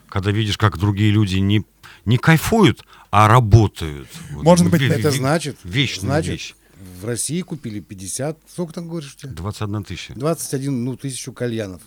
[0.08, 1.64] Когда видишь, как другие люди не,
[2.06, 4.08] не кайфуют, а работают.
[4.32, 6.56] Вот Может быть, ве- Это значит, вечная значит, вещь.
[6.80, 9.32] В России купили 50, сколько там говоришь у тебя?
[9.34, 10.14] 21 тысяча.
[10.16, 11.82] 21 ну, тысячу кальянов.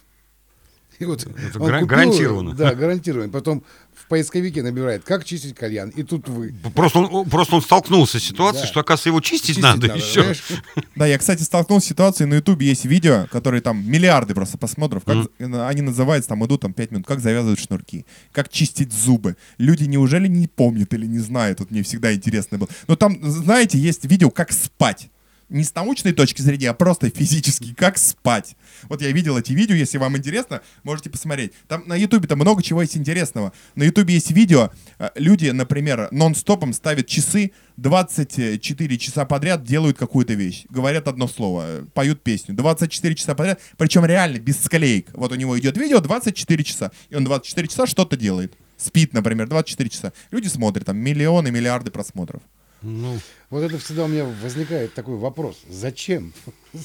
[0.99, 2.55] И вот Это гра- купил, гарантированно.
[2.55, 3.33] Да, гарантированно.
[3.33, 3.65] Потом
[4.05, 5.91] в поисковике набирает, как чистить кальян.
[5.91, 6.55] И тут вы.
[6.75, 8.69] Просто он, просто он столкнулся с ситуацией, Да.
[8.69, 10.15] что, оказывается, его чистить, Чистить надо, надо, еще.
[10.21, 10.43] понимаешь?
[10.97, 15.05] Да, я, кстати, столкнулся с ситуацией, на Ютубе есть видео, которые там миллиарды просто просмотров,
[15.05, 19.37] как, они называются, там идут там 5 минут, как завязывать шнурки, как чистить зубы.
[19.59, 22.69] Люди неужели не помнят или не знают, вот мне всегда интересно было.
[22.89, 25.09] Но там, знаете, есть видео, как спать.
[25.49, 28.57] Не с научной точки зрения, а просто физически, как спать.
[28.89, 31.53] Вот я видел эти видео, если вам интересно, можете посмотреть.
[31.69, 33.53] Там на Ютубе там много чего есть интересного.
[33.75, 40.35] На Ютубе есть видео, э, люди, например, нон-стопом ставят часы, 24 часа подряд делают какую-то
[40.35, 40.65] вещь.
[40.69, 42.55] Говорят одно слово, э, поют песню.
[42.55, 45.09] 24 часа подряд, причем реально, без склеек.
[45.15, 48.55] Вот у него идет видео 24 часа, и он 24 часа что-то делает.
[48.77, 50.13] Спит, например, 24 часа.
[50.31, 52.43] Люди смотрят, там миллионы, миллиарды просмотров.
[52.83, 53.19] Ну,
[53.51, 55.61] Вот это всегда у меня возникает такой вопрос.
[55.69, 56.33] Зачем?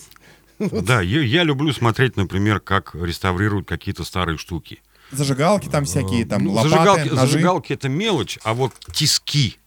[0.60, 4.82] да, я, я люблю смотреть, например, как реставрируют какие-то старые штуки.
[5.12, 7.16] Зажигалки там всякие, там Ну, лопаты, зажигалки, ножи.
[7.16, 9.58] зажигалки это мелочь, а вот тиски,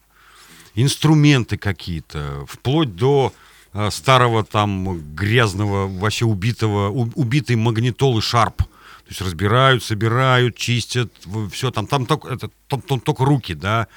[0.75, 3.33] инструменты какие-то, вплоть до
[3.73, 8.57] э, старого там грязного, вообще убитого, у- убитой магнитолы шарп.
[8.57, 8.67] То
[9.09, 11.11] есть разбирают, собирают, чистят,
[11.51, 13.87] все там, там только, это, там- там только руки, да.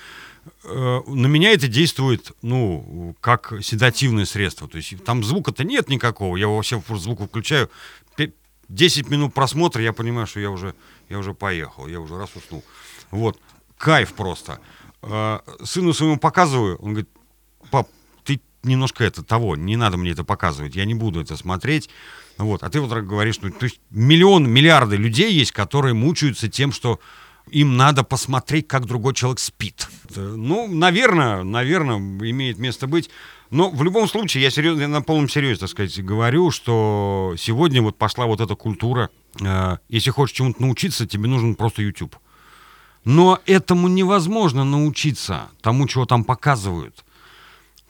[0.64, 4.68] Э, На меня это действует, ну, как седативное средство.
[4.68, 6.36] То есть там звука-то нет никакого.
[6.36, 7.70] Я вообще звук включаю.
[8.16, 8.32] Пе-
[8.68, 10.74] 10 минут просмотра, я понимаю, что я уже,
[11.08, 12.64] я уже поехал, я уже раз уснул.
[13.10, 13.38] Вот.
[13.78, 14.58] Кайф просто.
[15.02, 17.08] Э, Сыну своему показываю, он говорит,
[17.70, 17.88] пап,
[18.24, 21.90] ты немножко это, того, не надо мне это показывать, я не буду это смотреть.
[22.38, 22.62] Вот.
[22.62, 26.98] А ты вот говоришь, ну, то есть миллион, миллиарды людей есть, которые мучаются тем, что
[27.54, 29.88] им надо посмотреть, как другой человек спит.
[30.16, 33.10] Э, Ну, наверное, наверное, имеет место быть.
[33.50, 37.80] Но в любом случае, я, серьезно, я на полном серьезе, так сказать, говорю, что сегодня
[37.80, 39.08] вот пошла вот эта культура.
[39.40, 42.16] Э, Если хочешь чему-то научиться, тебе нужен просто YouTube.
[43.04, 47.04] Но этому невозможно научиться, тому, чего там показывают.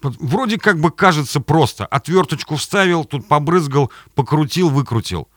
[0.02, 1.86] Вроде как бы кажется просто.
[1.86, 5.28] Отверточку вставил, тут побрызгал, покрутил, выкрутил.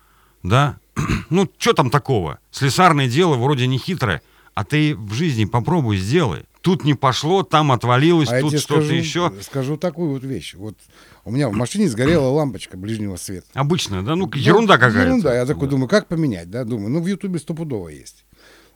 [0.43, 0.77] Да?
[1.29, 2.39] Ну, что там такого?
[2.51, 4.21] Слесарное дело вроде не хитрое.
[4.53, 6.43] А ты в жизни попробуй, сделай.
[6.61, 9.31] Тут не пошло, там отвалилось, А тут что-то еще.
[9.41, 10.55] скажу такую вот вещь.
[10.55, 10.75] Вот
[11.23, 13.47] у меня в машине сгорела лампочка ближнего света.
[13.53, 14.15] Обычно, да?
[14.15, 14.99] Ну, ерунда какая-то.
[15.07, 15.35] Ерунда.
[15.35, 15.71] Я такой Да.
[15.71, 16.63] думаю, как поменять, да?
[16.63, 18.25] Думаю, ну в Ютубе стопудово есть.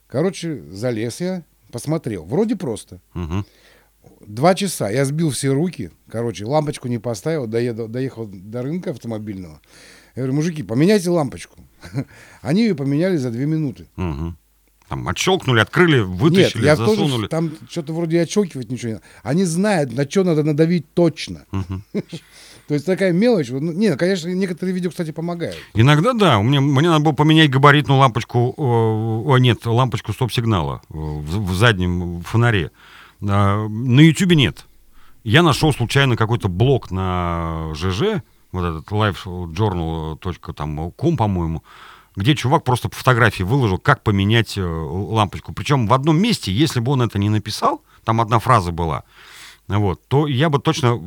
[0.07, 2.23] Короче, залез я, посмотрел.
[2.25, 3.01] Вроде просто.
[3.13, 3.45] Мгм.
[4.25, 4.89] Два часа.
[4.89, 5.89] Я сбил все руки.
[6.09, 9.59] Короче, лампочку не поставил, доеду, доехал до рынка автомобильного.
[10.15, 11.57] Я говорю, мужики, поменяйте лампочку.
[12.41, 13.87] Они ее поменяли за две минуты.
[13.95, 14.37] Мгм.
[14.89, 17.11] Там отщелкнули, открыли, Нет, вытащили, я засунули.
[17.11, 19.05] тоже там что-то вроде отщелкивать ничего не надо.
[19.23, 21.45] Они знают, на что надо надавить точно.
[22.67, 23.49] То есть такая мелочь.
[23.49, 25.57] ну, Не, конечно, некоторые видео, кстати, помогают.
[25.73, 26.39] Иногда да.
[26.39, 31.51] У меня, мне надо было поменять габаритную лампочку, о, о, нет, лампочку стоп-сигнала э, в,
[31.51, 32.71] в заднем фонаре.
[33.21, 34.65] А, На Ютубе нет.
[35.23, 41.63] Я нашел случайно какой-то блог на ЖЖ, вот этот livejournal.com, по-моему,
[42.15, 45.53] где чувак просто по фотографии выложил, как поменять э, лампочку.
[45.53, 49.03] Причем в одном месте, если бы он это не написал, там одна фраза была,
[49.67, 50.99] вот, то я бы точно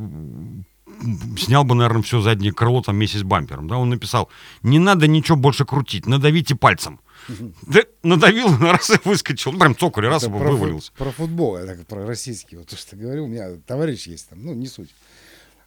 [1.38, 3.68] снял бы, наверное, все заднее крыло там вместе с бампером.
[3.68, 3.78] Да?
[3.78, 4.28] Он написал,
[4.62, 7.00] не надо ничего больше крутить, надавите пальцем.
[7.62, 9.52] Да надавил, раз и выскочил.
[9.52, 10.92] Ну, прям цоколь, раз и вывалился.
[10.92, 12.56] про футбол, я так про российский.
[12.56, 14.90] Вот то, что говорю, у меня товарищ есть там, ну, не суть.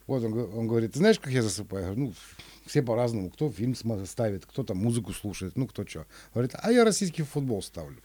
[0.08, 1.84] Вот он, он говорит, ты знаешь, как я засыпаю?
[1.84, 2.14] Я говорю, ну,
[2.66, 3.30] все по-разному.
[3.30, 6.06] Кто фильм ставит, кто там музыку слушает, ну, кто что.
[6.34, 7.98] Говорит, а я российский футбол ставлю.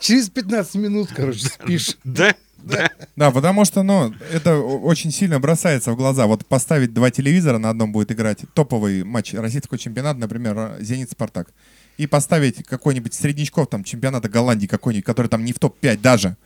[0.00, 1.96] Через 15 минут, короче, спишь.
[2.04, 2.34] Да?
[2.58, 2.90] Да.
[3.16, 6.26] Да, потому что, ну, это очень сильно бросается в глаза.
[6.26, 11.52] Вот поставить два телевизора, на одном будет играть топовый матч российского чемпионата, например, «Зенит-Спартак»,
[11.98, 16.36] и поставить какой-нибудь среднячков там чемпионата Голландии какой-нибудь, который там не в топ-5 даже.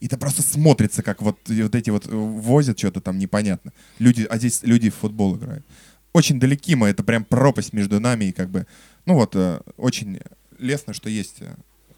[0.00, 3.72] И это просто смотрится, как вот, вот эти вот э, возят что-то там непонятно.
[3.98, 5.64] Люди, а здесь люди в футбол играют.
[6.12, 8.66] Очень далеки мы, это прям пропасть между нами и как бы,
[9.04, 10.20] ну вот, э, очень
[10.58, 11.36] лестно, что есть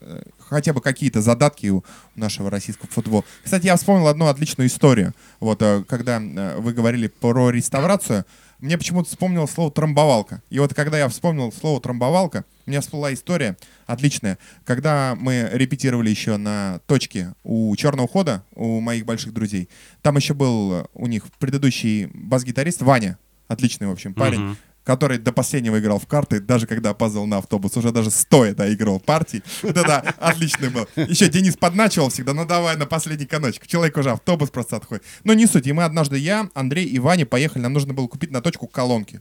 [0.01, 1.85] э, хотя бы какие-то задатки у
[2.15, 3.25] нашего российского футбола.
[3.43, 5.13] Кстати, я вспомнил одну отличную историю.
[5.41, 8.25] Вот, когда вы говорили про реставрацию,
[8.59, 10.43] мне почему-то вспомнилось слово «трамбовалка».
[10.51, 13.57] И вот когда я вспомнил слово «трамбовалка», у меня всплыла история
[13.87, 14.39] отличная.
[14.65, 19.69] Когда мы репетировали еще на точке у черного хода, у моих больших друзей,
[20.03, 24.57] там еще был у них предыдущий бас-гитарист Ваня, отличный, в общем, парень, Мгм.
[24.89, 29.01] Который до последнего играл в карты, даже когда опаздывал на автобус, уже даже стоя доигрывал
[29.01, 29.43] партии.
[29.63, 30.89] Это отличный был.
[30.97, 33.67] Еще Денис подначивал всегда, ну давай на последний коночек.
[33.67, 35.05] Человек уже автобус просто отходит.
[35.25, 35.67] Но не суть.
[35.67, 39.21] И мы однажды, я, Андрей и Ваня поехали, нам нужно было купить на точку колонки.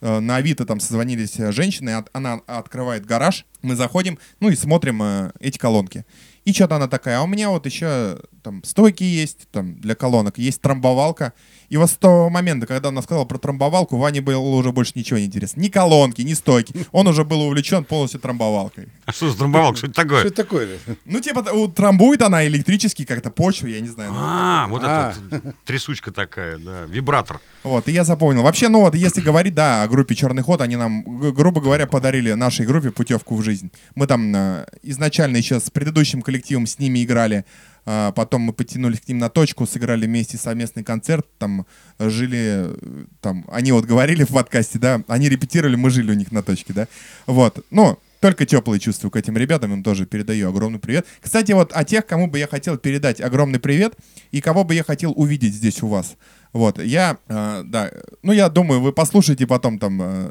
[0.00, 5.02] Э, На Авито там созвонились э, женщины, она открывает гараж, мы заходим, ну и смотрим
[5.02, 6.04] э, эти колонки.
[6.44, 10.38] И что-то она такая, а у меня вот еще там стойки есть там для колонок,
[10.38, 11.32] есть трамбовалка.
[11.74, 15.18] И вот с того момента, когда она сказала про трамбовалку, Ване было уже больше ничего
[15.18, 15.60] не интересно.
[15.60, 16.72] Ни колонки, ни стойки.
[16.92, 18.86] Он уже был увлечен полностью трамбовалкой.
[19.06, 19.78] А что за трамбовалка?
[19.78, 20.20] Что это Что такое?
[20.24, 20.68] это такое?
[21.04, 21.42] Ну, типа,
[21.74, 24.12] трамбует она электрически как-то почву, я не знаю.
[24.12, 25.14] ну, А, вот А.
[25.30, 27.40] это вот трясучка такая, да, вибратор.
[27.64, 28.44] Вот, и я запомнил.
[28.44, 31.02] Вообще, ну вот, если говорить, да, о группе «Черный ход», они нам,
[31.32, 33.72] грубо говоря, подарили нашей группе путевку в жизнь.
[33.96, 37.44] Мы там э, изначально еще с предыдущим коллективом с ними играли,
[37.84, 41.66] потом мы подтянулись к ним на точку, сыграли вместе совместный концерт, там
[41.98, 46.14] э, жили, э, там, они вот говорили в подкасте, да, они репетировали, мы жили у
[46.14, 46.88] них на точке, да,
[47.26, 51.06] вот, ну, только теплые чувства к этим ребятам, им тоже передаю огромный привет.
[51.20, 53.92] Кстати, вот о тех, кому бы я хотел передать огромный привет
[54.30, 56.16] и кого бы я хотел увидеть здесь у вас.
[56.54, 57.90] Вот, я, э, да,
[58.22, 60.30] ну, я думаю, вы послушаете потом там, э,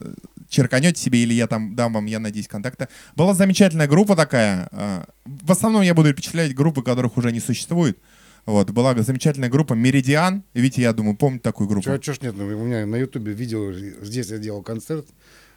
[0.53, 2.87] черканете себе, или я там дам вам, я надеюсь, контакты.
[3.15, 4.69] Была замечательная группа такая.
[4.71, 7.97] э, в основном я буду перечислять группы, которых уже не существует.
[8.45, 10.43] Вот, была замечательная группа «Меридиан».
[10.53, 11.85] Видите, я думаю, помните такую группу?
[11.85, 15.07] Чё, чё ж нет, ну, у меня на ютубе видео, здесь я делал концерт,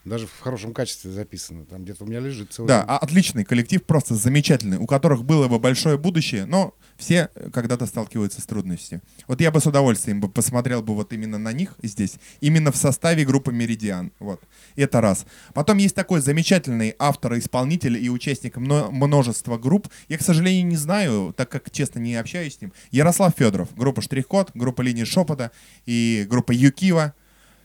[0.06, 2.68] даже в хорошем качестве записано, там где-то у меня лежит целый...
[2.68, 7.50] Да, а- отличный коллектив, просто замечательный, у которых было бы большое будущее, но все э,
[7.50, 9.02] когда-то сталкиваются с трудностью.
[9.26, 12.76] Вот я бы с удовольствием бы посмотрел бы вот именно на них здесь, именно в
[12.76, 14.12] составе группы «Меридиан».
[14.20, 14.40] Вот.
[14.76, 15.26] Это раз.
[15.54, 19.88] Потом есть такой замечательный автор, исполнитель и участник мно- множества групп.
[20.08, 22.72] Я, к сожалению, не знаю, так как, честно, не общаюсь с ним.
[22.92, 25.50] Ярослав Федоров, группа «Штрих-код», группа «Линии шепота»
[25.84, 27.12] и группа «Юкива».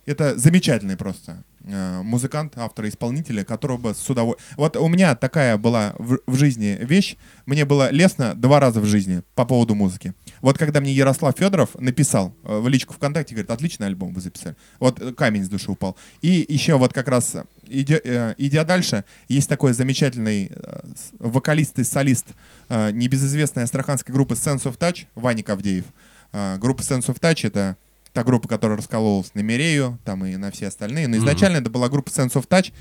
[0.07, 4.55] Это замечательный просто музыкант, автор, исполнитель, которого бы с удовольствием...
[4.57, 7.17] Вот у меня такая была в, в жизни вещь.
[7.45, 10.13] Мне было лестно два раза в жизни по поводу музыки.
[10.41, 14.55] Вот когда мне Ярослав Федоров написал э, в личку ВКонтакте, говорит, отличный альбом вы записали.
[14.79, 15.95] Вот э, камень с души упал.
[16.21, 20.79] И еще вот как раз, э, идя, э, идя дальше, есть такой замечательный э,
[21.19, 22.27] вокалист и солист
[22.69, 25.85] э, небезызвестной астраханской группы Sense of Touch, Ваня Кавдеев.
[26.33, 27.77] Э, группа Sense of Touch— это
[28.13, 31.07] та группа, которая раскололась на Мирею, там и на все остальные.
[31.07, 32.71] Но изначально это была группа Sense of Touch.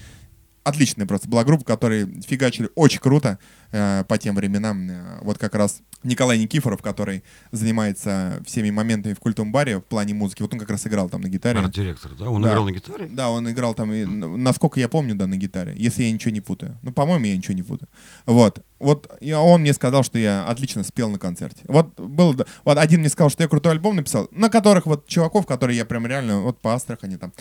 [0.63, 3.39] Отличная просто была группа, которые фигачили очень круто
[3.73, 4.91] э, по тем временам.
[4.91, 10.15] Э, вот как раз Николай Никифоров, который занимается всеми моментами в культовом баре в плане
[10.15, 10.43] музыки.
[10.43, 11.61] Вот он как раз играл там на гитаре.
[11.61, 12.29] Арт-директор, да?
[12.31, 12.51] Он Да.
[12.51, 13.09] играл на гитаре?
[13.11, 16.41] Да, он играл там, и, насколько я помню, да, на гитаре, если я ничего не
[16.41, 16.79] путаю.
[16.83, 17.89] Ну, по-моему, я ничего не путаю.
[18.27, 18.63] Вот.
[18.79, 21.63] Вот и он мне сказал, что я отлично спел на концерте.
[21.69, 22.35] Вот был,
[22.65, 25.85] вот один мне сказал, что я крутой альбом написал, на которых вот чуваков, которые я
[25.85, 27.33] прям реально вот по Астрахани там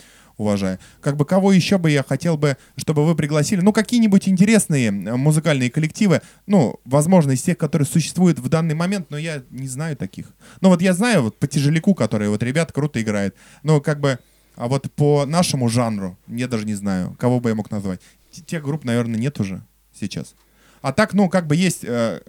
[0.42, 0.78] уважаю.
[1.00, 3.60] Как бы кого еще бы я хотел бы, чтобы вы пригласили?
[3.60, 9.10] Ну, какие-нибудь интересные э, музыкальные коллективы, ну, возможно, из тех, которые существуют в данный момент,
[9.10, 10.26] но я не знаю таких.
[10.60, 14.18] Ну, вот я знаю вот по тяжеляку, которые вот ребят круто играют, но как бы
[14.56, 18.00] а вот по нашему жанру, я даже не знаю, кого бы я мог назвать.
[18.46, 19.62] Тех групп, наверное, нет уже
[19.98, 20.34] сейчас.
[20.82, 22.20] А так, ну, как бы есть э,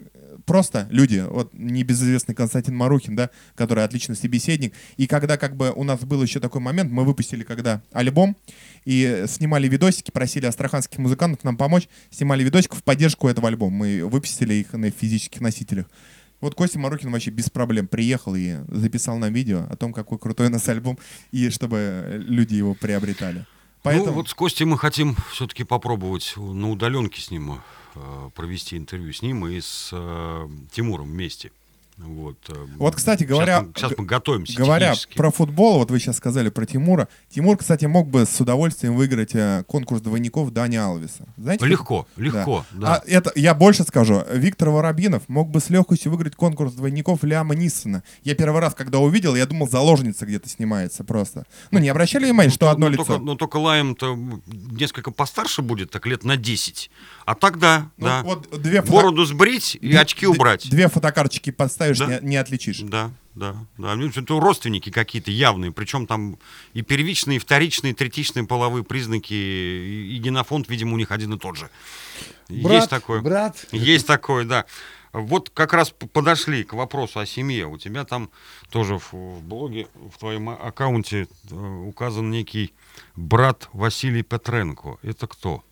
[0.45, 4.73] просто люди, вот небезызвестный Константин Марухин, да, который отличный собеседник.
[4.97, 8.37] И когда как бы у нас был еще такой момент, мы выпустили когда альбом
[8.85, 13.75] и снимали видосики, просили астраханских музыкантов нам помочь, снимали видосик в поддержку этого альбома.
[13.75, 15.87] Мы выпустили их на физических носителях.
[16.39, 20.47] Вот Костя Марухин вообще без проблем приехал и записал нам видео о том, какой крутой
[20.47, 20.97] у нас альбом,
[21.31, 23.45] и чтобы люди его приобретали.
[23.83, 24.07] Поэтому...
[24.07, 27.61] Ну, вот с Костей мы хотим все-таки попробовать на удаленке с ним
[28.35, 31.51] провести интервью с ним и с э, Тимуром вместе.
[32.03, 35.17] Вот, э, Вот, кстати, говоря- Сейчас мы, сейчас мы готовимся Говоря технически.
[35.17, 37.07] про футбол, вот вы сейчас сказали про Тимура.
[37.29, 41.25] Тимур, кстати, мог бы с удовольствием выиграть э, конкурс двойников Дани Алвеса.
[41.37, 42.95] Знаете, Легко, легко, да.
[42.95, 47.55] А это, я больше скажу, Виктор Воробьинов мог бы с легкостью выиграть конкурс двойников Ляма
[47.55, 48.03] Ниссона.
[48.23, 51.45] Я первый раз, когда увидел, я думал, заложница где-то снимается просто.
[51.71, 53.03] Ну, не обращали внимания, что Ну, одно ну, лицо?
[53.05, 54.17] Только, ну, только Лайм-то
[54.71, 56.89] несколько постарше будет, так лет на 10.
[57.25, 58.21] А тогда, Ну, да.
[58.23, 60.69] вот две фото- Бороду сбрить и очки убрать.
[60.69, 61.51] Две фотокарточки
[61.99, 62.25] подставишь, Да.
[62.25, 62.79] не, не отличишь.
[62.79, 63.95] Да, да, да.
[63.95, 66.37] Это родственники какие-то явные, причем там
[66.73, 71.33] и первичные, и вторичные, и третичные половые признаки, и, и генофонд, видимо, у них один
[71.33, 71.69] и тот же.
[72.49, 73.21] Брат, Есть такое.
[73.21, 73.65] брат.
[73.71, 74.65] Есть такое, да.
[75.13, 77.67] Вот как раз подошли к вопросу о семье.
[77.67, 78.29] У тебя там
[78.69, 82.73] тоже в, в блоге, в твоем а- аккаунте э, указан некий
[83.17, 84.99] брат Василий Петренко.
[85.03, 85.63] Это кто?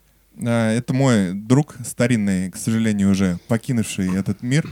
[0.45, 4.69] А, Это мой друг старинный, к сожалению, уже покинувший этот мир.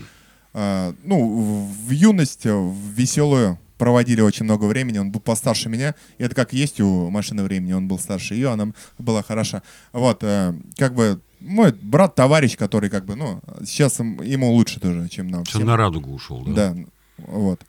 [0.60, 4.98] А, Ну, в юность, э, в веселую проводили очень много времени.
[4.98, 5.94] Он был постарше меня.
[6.18, 7.74] И это как есть у машины времени.
[7.74, 9.62] Он был старше ее, она была хороша.
[9.94, 15.08] Вот, э, как бы мой брат, товарищ, который как бы, ну, сейчас ему лучше тоже,
[15.10, 15.44] чем нам.
[15.44, 15.64] Всем.
[15.64, 16.74] на радугу ушел, да?
[16.74, 16.76] Да,
[17.18, 17.62] вот.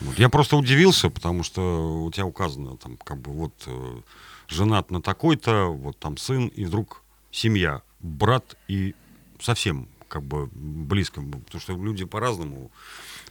[0.00, 0.18] Вот.
[0.18, 4.00] Я просто удивился, потому что у тебя указано там как бы вот э,
[4.48, 8.96] женат на такой-то, вот там сын, и вдруг семья, брат и
[9.40, 12.70] совсем как бы близко, потому что люди по-разному.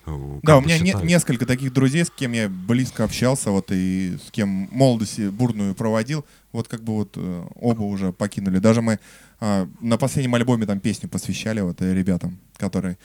[0.05, 4.17] э, Да, у меня не- несколько таких друзей, с кем я близко общался, вот и
[4.25, 8.59] с кем молодость бурную проводил, вот как бы вот э, оба уже покинули.
[8.59, 8.99] Даже мы
[9.39, 12.97] а, на последнем альбоме там песню посвящали вот э, ребятам, которые,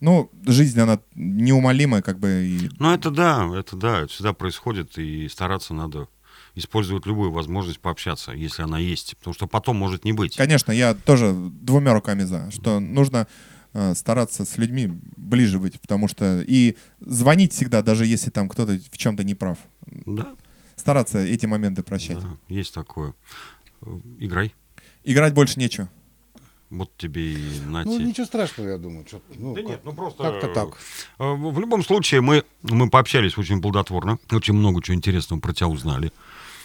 [0.00, 4.96] ну, жизнь она неумолимая, как бы и Ну это да, это да, это всегда происходит,
[4.98, 6.08] и стараться надо
[6.54, 10.36] использовать любую возможность пообщаться, если она есть, потому что потом может не быть.
[10.36, 13.26] Конечно, я тоже двумя руками за, что нужно
[13.72, 18.78] э, стараться с людьми ближе быть, потому что и звонить всегда, даже если там кто-то
[18.90, 19.58] в чем-то не прав.
[19.86, 20.34] Да,
[20.76, 22.20] Стараться эти моменты прощать.
[22.20, 23.14] да, есть такое.
[23.82, 24.54] Э, Играй.
[25.04, 25.88] Играть больше нечего.
[26.74, 29.04] Вот тебе и на Ну, ничего страшного, я думаю.
[29.04, 30.22] чё- ну, Да нет, ну просто...
[30.24, 30.68] Как-то так.
[31.20, 35.68] э, В любом случае, мы, мы пообщались очень плодотворно, очень много чего интересного про тебя
[35.68, 36.10] узнали.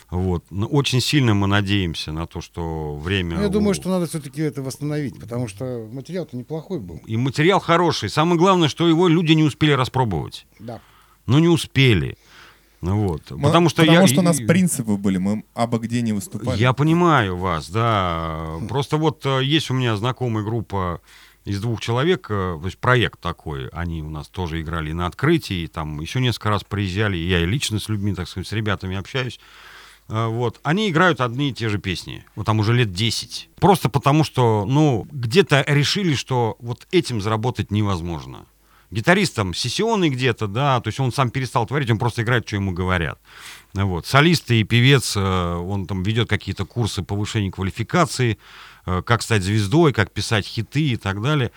[0.10, 0.44] Вот.
[0.50, 3.36] Но очень сильно мы надеемся на то, что время...
[3.38, 7.00] Ну, Я думаю, что надо все-таки это восстановить, потому что материал-то неплохой был.
[7.06, 8.10] И материал хороший.
[8.10, 10.48] Самое главное, что его люди не успели распробовать.
[10.60, 10.82] Да.
[11.28, 12.18] Ну, не успели.
[12.82, 13.32] Ну, вот.
[13.32, 14.08] Мы- потому что потому я...
[14.08, 16.58] что у нас и- принципы были, мы абы где не выступали.
[16.58, 18.58] Я понимаю вас, да.
[18.70, 21.02] Просто вот э, есть у меня знакомая группа
[21.46, 25.68] из двух человек, э, то есть проект такой, они у нас тоже играли на открытии,
[25.68, 29.40] там еще несколько раз приезжали, я и лично с людьми, так сказать, с ребятами общаюсь.
[30.08, 30.60] Э, Вот.
[30.64, 32.24] Они играют одни и те же песни.
[32.36, 33.50] Вот там уже лет 10.
[33.60, 38.46] Просто потому, что, ну, где-то решили, что вот этим заработать невозможно.
[38.92, 42.56] Гитарист там сессионный где-то, да, то есть он сам перестал творить, он просто играет, что
[42.56, 43.20] ему говорят.
[43.74, 44.06] Вот.
[44.08, 48.38] Солист и певец, э, он там ведет какие-то курсы повышения квалификации,
[48.86, 51.52] э, как стать звездой, как писать хиты и так далее.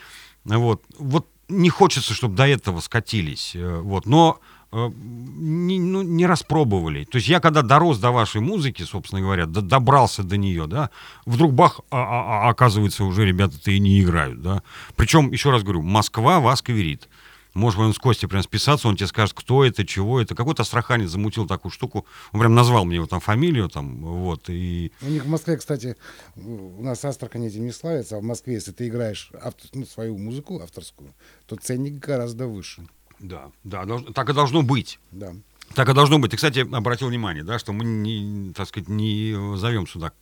[0.45, 0.83] Вот.
[0.99, 3.53] Вот не хочется, чтобы до этого скатились.
[3.55, 4.07] э, Вот.
[4.07, 4.39] Но
[4.74, 7.05] не, ну, не распробовали.
[7.05, 10.89] То есть я когда дорос до вашей музыки, собственно говоря, до- добрался до нее, да,
[11.26, 14.62] вдруг бах, а, а- а оказывается, уже ребята-то и не играют, да.
[14.97, 17.09] Причем, еще раз говорю, Москва вас каверит.
[17.55, 20.35] Может, он с Костей прям списаться, он тебе скажет, кто это, чего это.
[20.35, 22.07] Какой-то астраханец замутил такую штуку.
[22.33, 24.93] Он прям назвал мне его там фамилию, там, вот, и...
[25.03, 25.97] У них в Москве, кстати,
[26.37, 30.17] у нас Астрахань этим не славится, а в Москве, если ты играешь автор- ну, свою
[30.17, 31.15] музыку авторскую,
[31.47, 32.87] то ценник гораздо выше.
[33.19, 33.85] Да, да,
[34.15, 34.99] так и должно быть.
[35.11, 35.35] Да.
[35.75, 36.31] Так и должно быть.
[36.31, 40.13] Ты, кстати, обратил внимание, да, что мы не, так сказать, не зовем сюда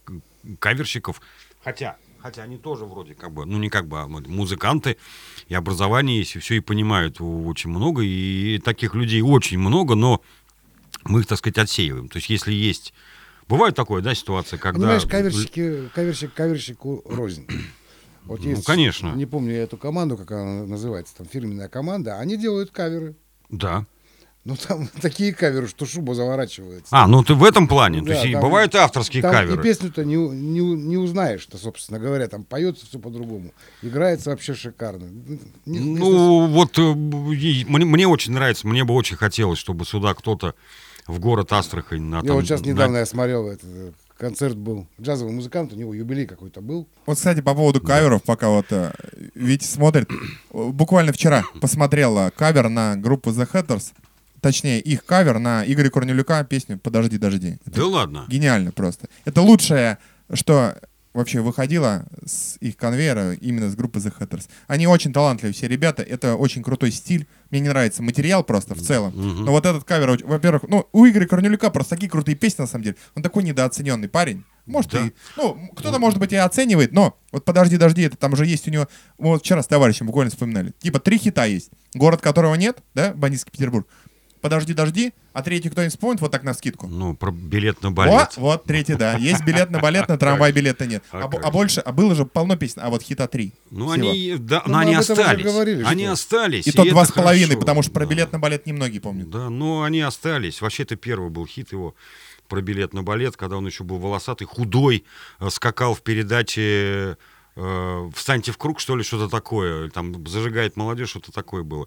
[0.59, 1.21] каверщиков,
[1.65, 4.97] хотя, хотя они тоже вроде как бы, ну не как бы, а музыканты,
[5.49, 10.23] и образование есть, и все, и понимают очень много, и таких людей очень много, но
[11.05, 12.09] мы их, так сказать, отсеиваем.
[12.09, 12.93] То есть если есть...
[13.49, 14.79] Бывает такое, да, ситуация, когда...
[14.79, 17.49] Понимаешь, каверщики, каверщик каверщику рознь.
[18.25, 19.13] Вот Ну, есть, конечно.
[19.15, 23.17] Не помню я эту команду, как она называется, там фирменная команда, они делают каверы.
[23.49, 23.87] Да.
[24.45, 26.89] Ну там такие каверы, что шуба заворачивается.
[26.91, 28.01] А, ну ты в этом плане.
[28.01, 29.61] То Да, есть и там- бывают и авторские Там каверы.
[29.61, 32.27] и песню-то не, не, не узнаешь-то, собственно говоря.
[32.27, 33.53] Там поется все по-другому.
[33.83, 35.05] Играется вообще шикарно.
[35.67, 40.55] Не- Ну, вот э, мне, мне очень нравится, мне бы очень хотелось, чтобы сюда кто-то
[41.07, 44.57] в город Астрахань на Я там, вот сейчас на- недавно я смотрел, этот, э, концерт
[44.57, 44.87] был.
[45.01, 46.87] Джазовый музыкант, у него юбилей какой-то был.
[47.07, 48.93] Вот, кстати, по поводу каверов, пока вот э,
[49.35, 50.09] Витя смотрит.
[50.53, 53.93] Буквально вчера посмотрел э, кавер на группу The Hatters.
[54.41, 57.59] Точнее, их кавер на Игоря Корнелюка песню «Подожди, дожди».
[57.67, 58.25] Это Да ладно.
[58.29, 59.09] гениально просто.
[59.25, 59.99] Это лучшее,
[60.33, 60.77] что
[61.13, 64.49] вообще выходило с их конвейера именно с группы The Hatters.
[64.69, 67.27] Они очень талантливые все ребята, это очень крутой стиль.
[67.51, 69.13] Мне не нравится материал просто в целом.
[69.45, 72.85] Но вот этот кавер, во-первых, ну, у Игоря Корнелюка просто такие крутые песни на самом
[72.85, 72.97] деле.
[73.17, 74.45] Он такой недооцененный парень.
[74.67, 75.01] Может, Да.
[75.01, 78.69] и, ну, кто-то, может быть, и оценивает, но вот подожди, дожди, это там же есть
[78.69, 78.87] у него,
[79.19, 81.71] мы вот вчера с товарищем буквально вспоминали, типа три хита есть.
[81.95, 83.89] Город, которого нет, да, бандитский Петербург.
[84.41, 86.87] Подожди, дожди, а третий кто-нибудь вспомнит вот так на скидку.
[86.87, 88.13] Ну, про билет на балет.
[88.13, 89.17] Вот, вот, третий, да.
[89.19, 91.05] Есть билет на балет, на трамвай билета нет.
[91.13, 93.53] А А, а больше, а было же полно песен, а вот хита три.
[93.71, 94.11] Ну, всего.
[94.11, 95.45] они, да, Ну, но они остались.
[95.45, 96.67] говорили, они что- остались.
[96.67, 97.61] И то это два с половиной, хорошо.
[97.61, 98.11] потому что про Да.
[98.11, 99.29] билет на балет немногие помнят.
[99.29, 100.61] Да, но они остались.
[100.63, 101.95] Вообще, это первый был хит его
[102.49, 105.05] про билет на балет, когда он еще был волосатый, худой,
[105.39, 107.17] э, скакал в передаче
[107.57, 109.89] э, «Встаньте в круг», что ли, что-то такое.
[109.91, 111.87] Там «Зажигает молодежь», что-то такое было.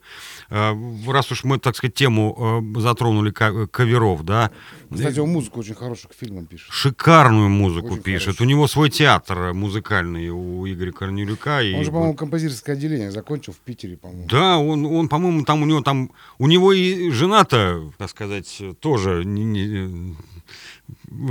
[0.50, 0.74] Э,
[1.08, 4.52] раз уж мы, так сказать, тему э, затронули ка- каверов, да,
[4.94, 6.68] Кстати, он музыку очень хорошую к фильмам пишет.
[6.72, 8.26] шикарную музыку Очень пишет.
[8.26, 8.44] хорошо.
[8.44, 11.62] У него свой театр музыкальный у Игоря Корнелюка.
[11.62, 14.28] и Он же, вот- по-моему, композиторское отделение закончил в Питере, по-моему.
[14.30, 19.24] Да, он, он, по-моему, там у него там, у него и жена-то, так сказать, тоже
[19.26, 20.16] не, не-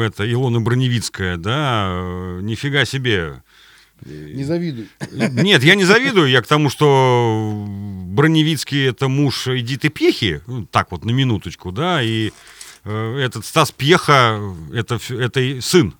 [0.00, 3.42] это Илона Броневицкая, да, э, нифига себе.
[4.04, 4.88] Не завидуй.
[5.10, 10.90] Нет, я не завидую, я к тому, что Броневицкий это муж Эдиты Пехи, ну, так
[10.90, 12.32] вот на минуточку, да, и
[12.84, 14.40] э, этот Стас Пьеха
[14.72, 15.94] это, это сын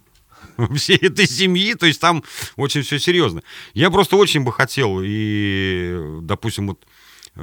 [0.76, 2.24] всей этой семьи, то есть там
[2.57, 3.42] очень все серьезно.
[3.74, 6.84] Я просто очень бы хотел, и, допустим, вот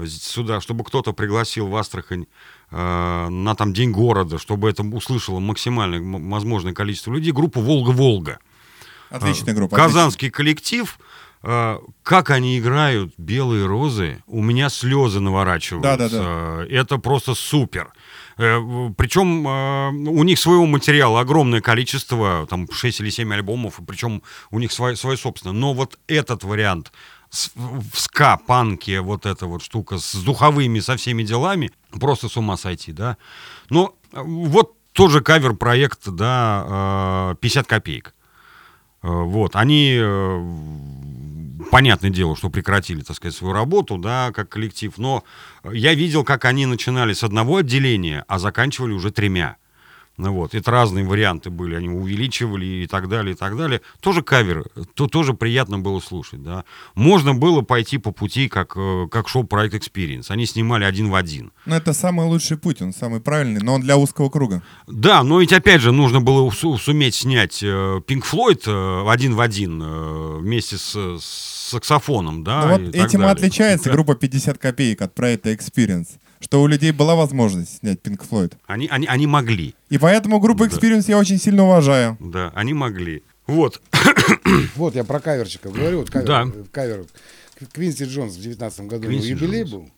[0.07, 2.27] сюда, чтобы кто-то пригласил в Астрахань
[2.71, 8.39] э, на там День города, чтобы это услышало максимальное возможное количество людей, группу «Волга-Волга».
[9.09, 9.75] Отличная группа.
[9.75, 10.99] Казанский коллектив,
[11.43, 15.97] э, как они играют «Белые розы», у меня слезы наворачиваются.
[15.97, 16.65] Да-да-да.
[16.69, 17.91] Это просто супер.
[18.37, 19.45] Причем
[20.07, 24.95] у них своего материала огромное количество, там 6 или 7 альбомов, причем у них свое,
[24.95, 25.53] свое собственное.
[25.53, 26.93] Но вот этот вариант
[27.29, 32.91] в ска-панке, вот эта вот штука с духовыми, со всеми делами, просто с ума сойти,
[32.91, 33.17] да.
[33.69, 38.15] Но э, вот тоже кавер-проект, да, э, 50 копеек.
[39.01, 40.55] Э, Вот, они, э,
[41.71, 45.23] понятное дело, что прекратили, так сказать, свою работу, да, как коллектив, но
[45.71, 49.57] я видел, как они начинали с одного отделения, а заканчивали уже тремя.
[50.19, 53.79] Ну вот, это разные варианты были, они увеличивали и так далее, и так далее.
[54.01, 56.65] Тоже кавер, то тоже приятно было слушать, да.
[56.93, 60.25] Можно было пойти по пути, как, э, как шоу проект Experience.
[60.27, 61.53] Они снимали один в один.
[61.65, 64.61] Ну, это самый лучший путь, он самый правильный, но он для узкого круга.
[64.87, 69.35] Да, но ведь опять же нужно было су- суметь снять э, Pink Floyd э, один
[69.35, 69.81] в один
[70.39, 72.65] вместе с, с саксофоном, да.
[72.65, 73.31] Ну, вот этим и далее.
[73.31, 78.53] отличается группа 50 копеек от проекта Experience, что у людей была возможность снять Pink Floyd.
[78.65, 80.69] Они, они, они могли, И поэтому группу Да.
[80.75, 82.17] Experience я очень сильно уважаю.
[82.19, 83.23] да, они могли.
[83.47, 83.81] Вот,
[84.75, 85.99] Вот я про каверчиков говорю.
[85.99, 86.45] Вот кавер, Да.
[86.53, 87.05] э, кавер.
[87.73, 89.71] Квинси Джонс в 19 году Квинси юбилей Джонс.
[89.71, 89.89] был.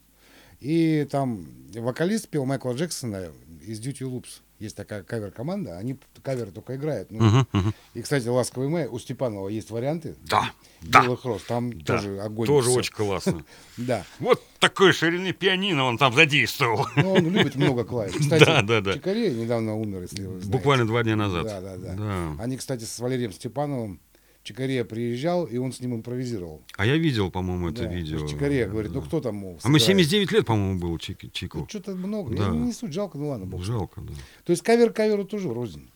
[0.62, 3.28] И там вокалист пел Майкла Джексона
[3.66, 4.40] из Duty Loops.
[4.62, 7.10] Есть такая кавер-команда, они каверы только играют.
[7.10, 7.74] Ну, Мгм, мгм.
[7.96, 10.16] И, кстати, «Ласковый май» у Степанова есть варианты.
[10.30, 10.52] да,
[10.84, 12.46] да, Белых роз, там да, тоже огонь.
[12.46, 12.78] тоже всё.
[12.80, 13.44] очень классно.
[13.78, 14.06] Да.
[14.20, 16.86] Вот такой ширины пианино он там задействовал.
[16.96, 18.14] Но он любит много клавиш.
[18.20, 18.94] Кстати, Да, да, да.
[18.94, 20.50] Чикарея недавно умер, если вы знаете.
[20.52, 21.44] Буквально два дня назад.
[21.46, 21.94] Да, да, да.
[21.96, 22.44] Да.
[22.44, 24.00] Они, кстати, с Валерием Степановым
[24.44, 26.62] Чикарея приезжал, и он с ним импровизировал.
[26.76, 27.94] А я видел, по-моему, это Да.
[27.94, 28.26] видео.
[28.28, 31.60] Чикарея говорит, ну кто там, мол, А мы сыграет?» 79 лет, по-моему, было Чик- Чику.
[31.60, 32.36] Ну, что-то много.
[32.36, 32.46] Да.
[32.48, 33.64] Я не суть, жалко, ну ладно, бог.
[33.64, 34.14] Жалко, да.
[34.44, 35.88] То есть кавер каверу тоже рознь.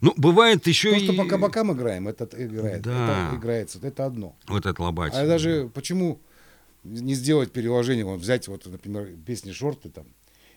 [0.00, 1.16] Ну, бывает еще То, что и...
[1.16, 2.82] по кабакам играем, это играет.
[2.82, 3.28] Да.
[3.28, 4.34] Это играется, это одно.
[4.48, 5.12] Вот это лобать.
[5.14, 6.20] А даже почему
[6.84, 10.06] не сделать переложение, вот взять, вот, например, песни шорты там,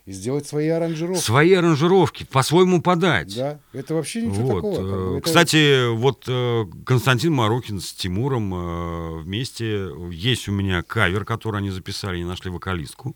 [0.05, 1.21] и сделать свои аранжировки.
[1.21, 3.35] Свои аранжировки, по-своему подать.
[3.35, 4.55] Да, это вообще ничего Вот.
[4.55, 4.75] такого.
[4.75, 4.91] как бы.
[5.15, 11.23] э, Это- Кстати, вот э, Константин Марокин с Тимуром э, вместе есть у меня кавер,
[11.25, 13.15] который они записали, они нашли вокалистку.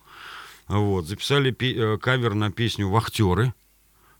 [0.68, 1.52] Вот, записали
[1.98, 3.54] кавер на песню «Вахтеры».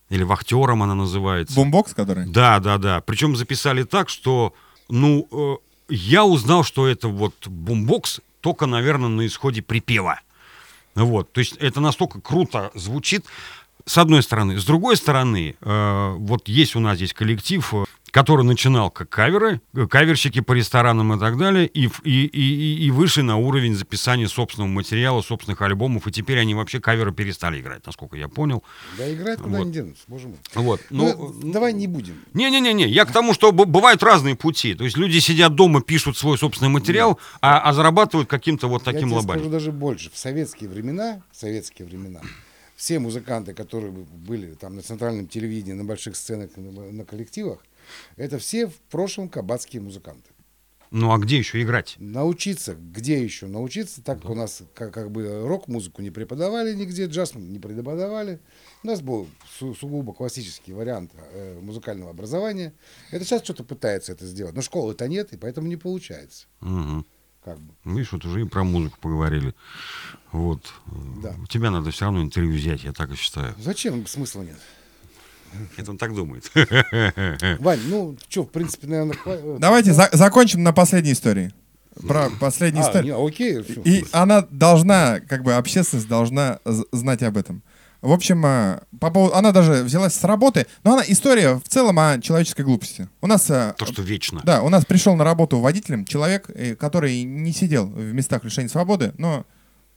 [0.10, 1.56] Или «Вахтером» она называется.
[1.56, 2.28] Бумбокс, который?
[2.28, 3.02] Да, да, да.
[3.02, 4.54] Причем записали так, что,
[4.88, 5.60] ну,
[5.90, 10.20] я узнал, что это вот бумбокс только, наверное, на исходе припева.
[10.96, 13.26] Вот, то есть это настолько круто звучит,
[13.86, 14.58] с одной стороны.
[14.58, 17.84] С другой стороны, э, вот есть у нас здесь коллектив, э,
[18.16, 22.90] который начинал как каверы, э, каверщики по ресторанам и так далее, и, и, и, и-
[22.92, 27.86] вышли на уровень записания собственного материала, собственных альбомов, и теперь они вообще каверы перестали играть,
[27.86, 28.64] насколько я понял.
[28.98, 29.66] Да, играет куда Вот.
[29.66, 30.38] не денутся, боже мой.
[30.54, 30.80] Вот.
[30.92, 32.16] Ну, Ну, давай не будем.
[32.34, 34.76] не-не-не, я к тому, что бывают разные пути.
[34.76, 39.02] То есть люди сидят дома, пишут свой собственный материал, а, а зарабатывают каким-то вот таким
[39.02, 39.44] Я тебе лобанием.
[39.48, 40.10] скажу даже больше.
[40.10, 42.22] В советские времена, в советские времена,
[42.78, 47.60] все музыканты, которые были там на центральном телевидении, на больших сценах, на, на коллективах,
[48.16, 50.30] это все в прошлом кабацкие музыканты.
[50.92, 51.96] Ну а где еще играть?
[51.98, 57.08] Научиться, где еще научиться, так как у нас как, как бы рок-музыку не преподавали нигде,
[57.08, 58.40] джаз не преподавали.
[58.84, 59.28] У нас был
[59.58, 62.72] су- сугубо классический вариант э, музыкального образования.
[63.12, 66.46] Это сейчас что-то пытается это сделать, но школы-то нет, и поэтому не получается.
[66.62, 67.06] Мгм.
[67.44, 67.74] Как бы.
[67.84, 69.54] Видишь, вот уже и про музыку поговорили.
[70.32, 70.62] Вот.
[71.22, 71.36] Да.
[71.44, 73.54] У тебя надо все равно интервью взять, я так и считаю.
[73.60, 74.06] Зачем?
[74.08, 74.58] Смысла нет.
[75.78, 76.52] Это он так думает.
[77.60, 81.52] Вань, ну что, в принципе, наверное, хва- Давайте за- закончим на последней истории.
[82.08, 83.16] Про последнюю А, историю.
[83.18, 83.62] не, окей.
[83.64, 83.82] всё.
[83.84, 87.64] И она должна, как бы общественность должна з- знать об этом.
[88.02, 91.98] В общем, а, по поводу, она даже взялась с работы, но она история в целом
[91.98, 93.08] о человеческой глупости.
[93.22, 94.42] У нас, а, То, что вечно.
[94.44, 98.70] да, у нас пришел на работу водителем человек, э, который не сидел в местах лишения
[98.70, 99.46] свободы, но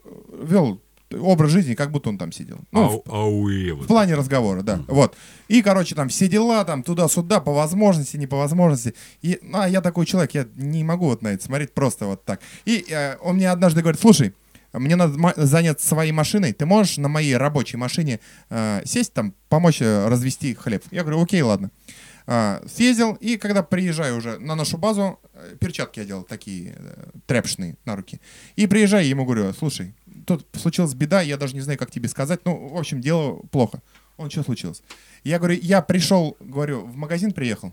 [0.04, 0.08] э,
[0.44, 0.80] вел
[1.10, 2.58] образ жизни, как будто он там сидел.
[2.72, 3.86] Ну, ауе, в вот.
[3.86, 4.80] плане разговора, да.
[4.88, 5.16] Вот.
[5.48, 8.94] И, короче, там все дела, там туда-сюда, по возможности, не по возможности.
[9.22, 12.24] И, ну, а я такой человек, я не могу вот на это смотреть просто вот
[12.24, 12.40] так.
[12.64, 14.34] И э, он мне однажды говорит, слушай,
[14.72, 19.80] мне надо заняться своей машиной, ты можешь на моей рабочей машине э, сесть там, помочь
[19.80, 20.84] э, развести хлеб?
[20.90, 21.70] Я говорю, окей, ладно.
[22.30, 27.06] А, съездил, и когда приезжаю уже на нашу базу, э, перчатки я делал такие э,
[27.26, 28.20] тряпочные на руки.
[28.54, 29.94] И приезжаю, ему говорю, слушай,
[30.28, 32.40] тут случилась беда, я даже не знаю, как тебе сказать.
[32.44, 33.82] Ну, в общем, дело плохо.
[34.18, 34.82] Он, что случилось?
[35.24, 37.72] Я говорю, я пришел, говорю, в магазин приехал,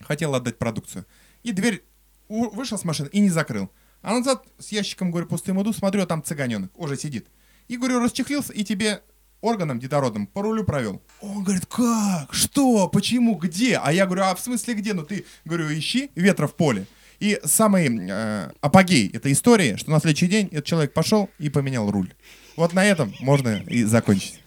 [0.00, 1.06] хотел отдать продукцию.
[1.42, 1.84] И дверь
[2.28, 3.70] вышел с машины и не закрыл.
[4.02, 7.28] А назад с ящиком, говорю, пустым иду, смотрю, а там цыганенок уже сидит.
[7.68, 9.02] И, говорю, расчехлился, и тебе
[9.40, 11.00] органом детородным по рулю провел.
[11.20, 12.34] Он говорит, как?
[12.34, 12.88] Что?
[12.88, 13.36] Почему?
[13.36, 13.76] Где?
[13.76, 14.92] А я говорю, а в смысле где?
[14.92, 16.86] Ну ты, говорю, ищи ветра в поле.
[17.20, 21.90] И самый э, апогей этой истории, что на следующий день этот человек пошел и поменял
[21.90, 22.12] руль.
[22.56, 24.40] Вот на этом можно и закончить.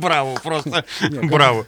[0.00, 0.84] Браво, просто.
[1.22, 1.66] Браво.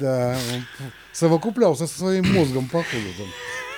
[0.00, 0.64] Да, он
[1.12, 3.06] совокуплялся со своим мозгом, походу.
[3.16, 3.26] Там.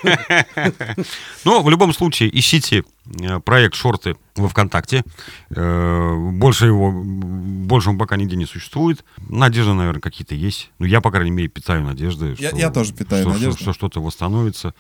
[1.45, 2.85] Но в любом случае ищите
[3.21, 5.03] э, проект «Шорты» во ВКонтакте.
[5.51, 9.05] Э, Больше его, больше он пока нигде не существует.
[9.29, 10.71] Надежды, наверное, какие-то есть.
[10.79, 12.37] Ну, я, по крайней мере, питаю надежды.
[12.39, 13.63] Я- что- я тоже питаю что- что- надежды.
[13.63, 14.75] Что что-то восстановится.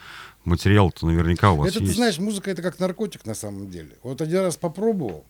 [0.44, 1.96] Материал-то наверняка у вас Это, ты есть.
[1.96, 3.90] знаешь, музыка это как наркотик на самом деле.
[4.02, 5.26] Вот один раз попробовал,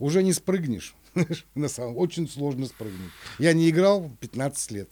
[0.00, 0.94] уже не спрыгнешь.
[1.54, 3.10] На самом очень сложно спрыгнуть.
[3.38, 4.88] Я не играл 15 лет.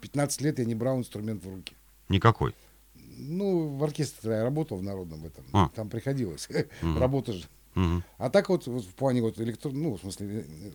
[0.00, 1.74] 15 лет я не брал инструмент в руки.
[2.08, 2.54] Никакой.
[3.20, 5.44] Ну, в оркестре я работал в народном этом.
[5.52, 5.68] А.
[5.74, 6.48] Там приходилось.
[6.82, 7.44] Работа же.
[7.74, 8.02] Мгм.
[8.18, 9.70] А так вот, вот в плане вот электро...
[9.70, 10.40] ну, в смысле...
[10.40, 10.70] э,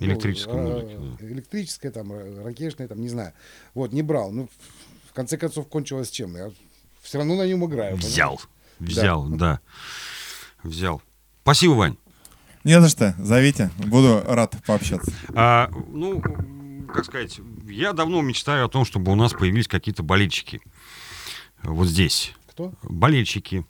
[0.00, 3.32] ну, Электрической а, музыки, Электрическая, там, ра- ракешная, там, не знаю.
[3.74, 4.30] Вот, не брал.
[4.32, 4.48] Ну,
[5.08, 6.36] в конце концов, кончилось чем?
[6.36, 6.50] Я
[7.02, 7.96] все равно на нем играю.
[7.96, 8.40] Взял.
[8.78, 8.96] понимаешь?
[8.96, 9.60] Взял, да.
[10.62, 11.02] Взял.
[11.42, 11.96] Спасибо, Вань.
[12.64, 15.12] Не за что, зовите, буду рад пообщаться.
[15.34, 16.20] А, ну,
[16.92, 20.60] как сказать, я давно мечтаю о том, чтобы у нас появились какие-то болельщики.
[21.62, 22.34] Вот здесь.
[22.48, 22.72] Кто?
[22.82, 23.64] Болельщики.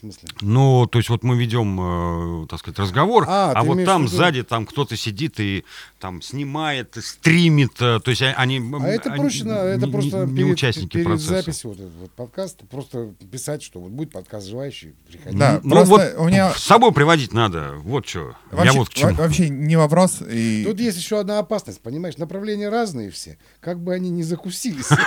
[0.00, 0.28] В смысле?
[0.40, 4.08] Ну, то есть вот мы ведем, э, так сказать, разговор, А, а, вот там виду-
[4.16, 5.64] сзади там кто-то сидит и
[5.98, 8.58] там снимает, стримит, э, то есть а- они...
[8.80, 11.28] А это они проще, на- это не- просто не, перед, участники перед процесса.
[11.34, 15.36] записью вот этот вот подкаст, просто писать, что вот будет подкаст желающий, приходи.
[15.36, 18.34] Да, Ну просто вот у меня с собой приводить надо, вот что.
[18.52, 19.10] Я вообще, вот к чему.
[19.12, 20.22] во- вообще не вопрос.
[20.26, 20.64] И...
[20.64, 24.88] Тут есть еще одна опасность, понимаешь, направления разные все, как бы они не закусились.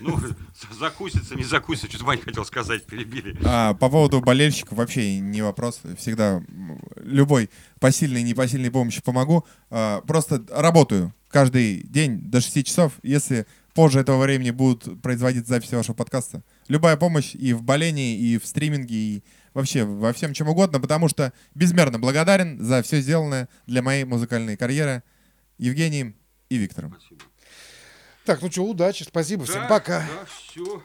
[0.00, 0.16] Ну,
[0.78, 3.36] закусится, не закусится, что-то Вань хотел сказать, перебили.
[3.44, 5.80] А, по поводу болельщиков вообще не вопрос.
[5.98, 6.42] Всегда
[6.96, 9.46] любой посильной и непосильной помощи помогу.
[9.70, 12.92] А, просто работаю каждый день до 6 часов.
[13.02, 18.38] Если позже этого времени будут производить записи вашего подкаста, любая помощь и в болении, и
[18.38, 19.24] в стриминге, и
[19.54, 24.56] вообще во всем чем угодно, потому что безмерно благодарен за все сделанное для моей музыкальной
[24.56, 25.02] карьеры
[25.58, 26.14] Евгением
[26.48, 26.96] и Виктором.
[28.24, 30.00] Так, ну что, удачи, спасибо, всем пока.
[30.00, 30.82] Да, все.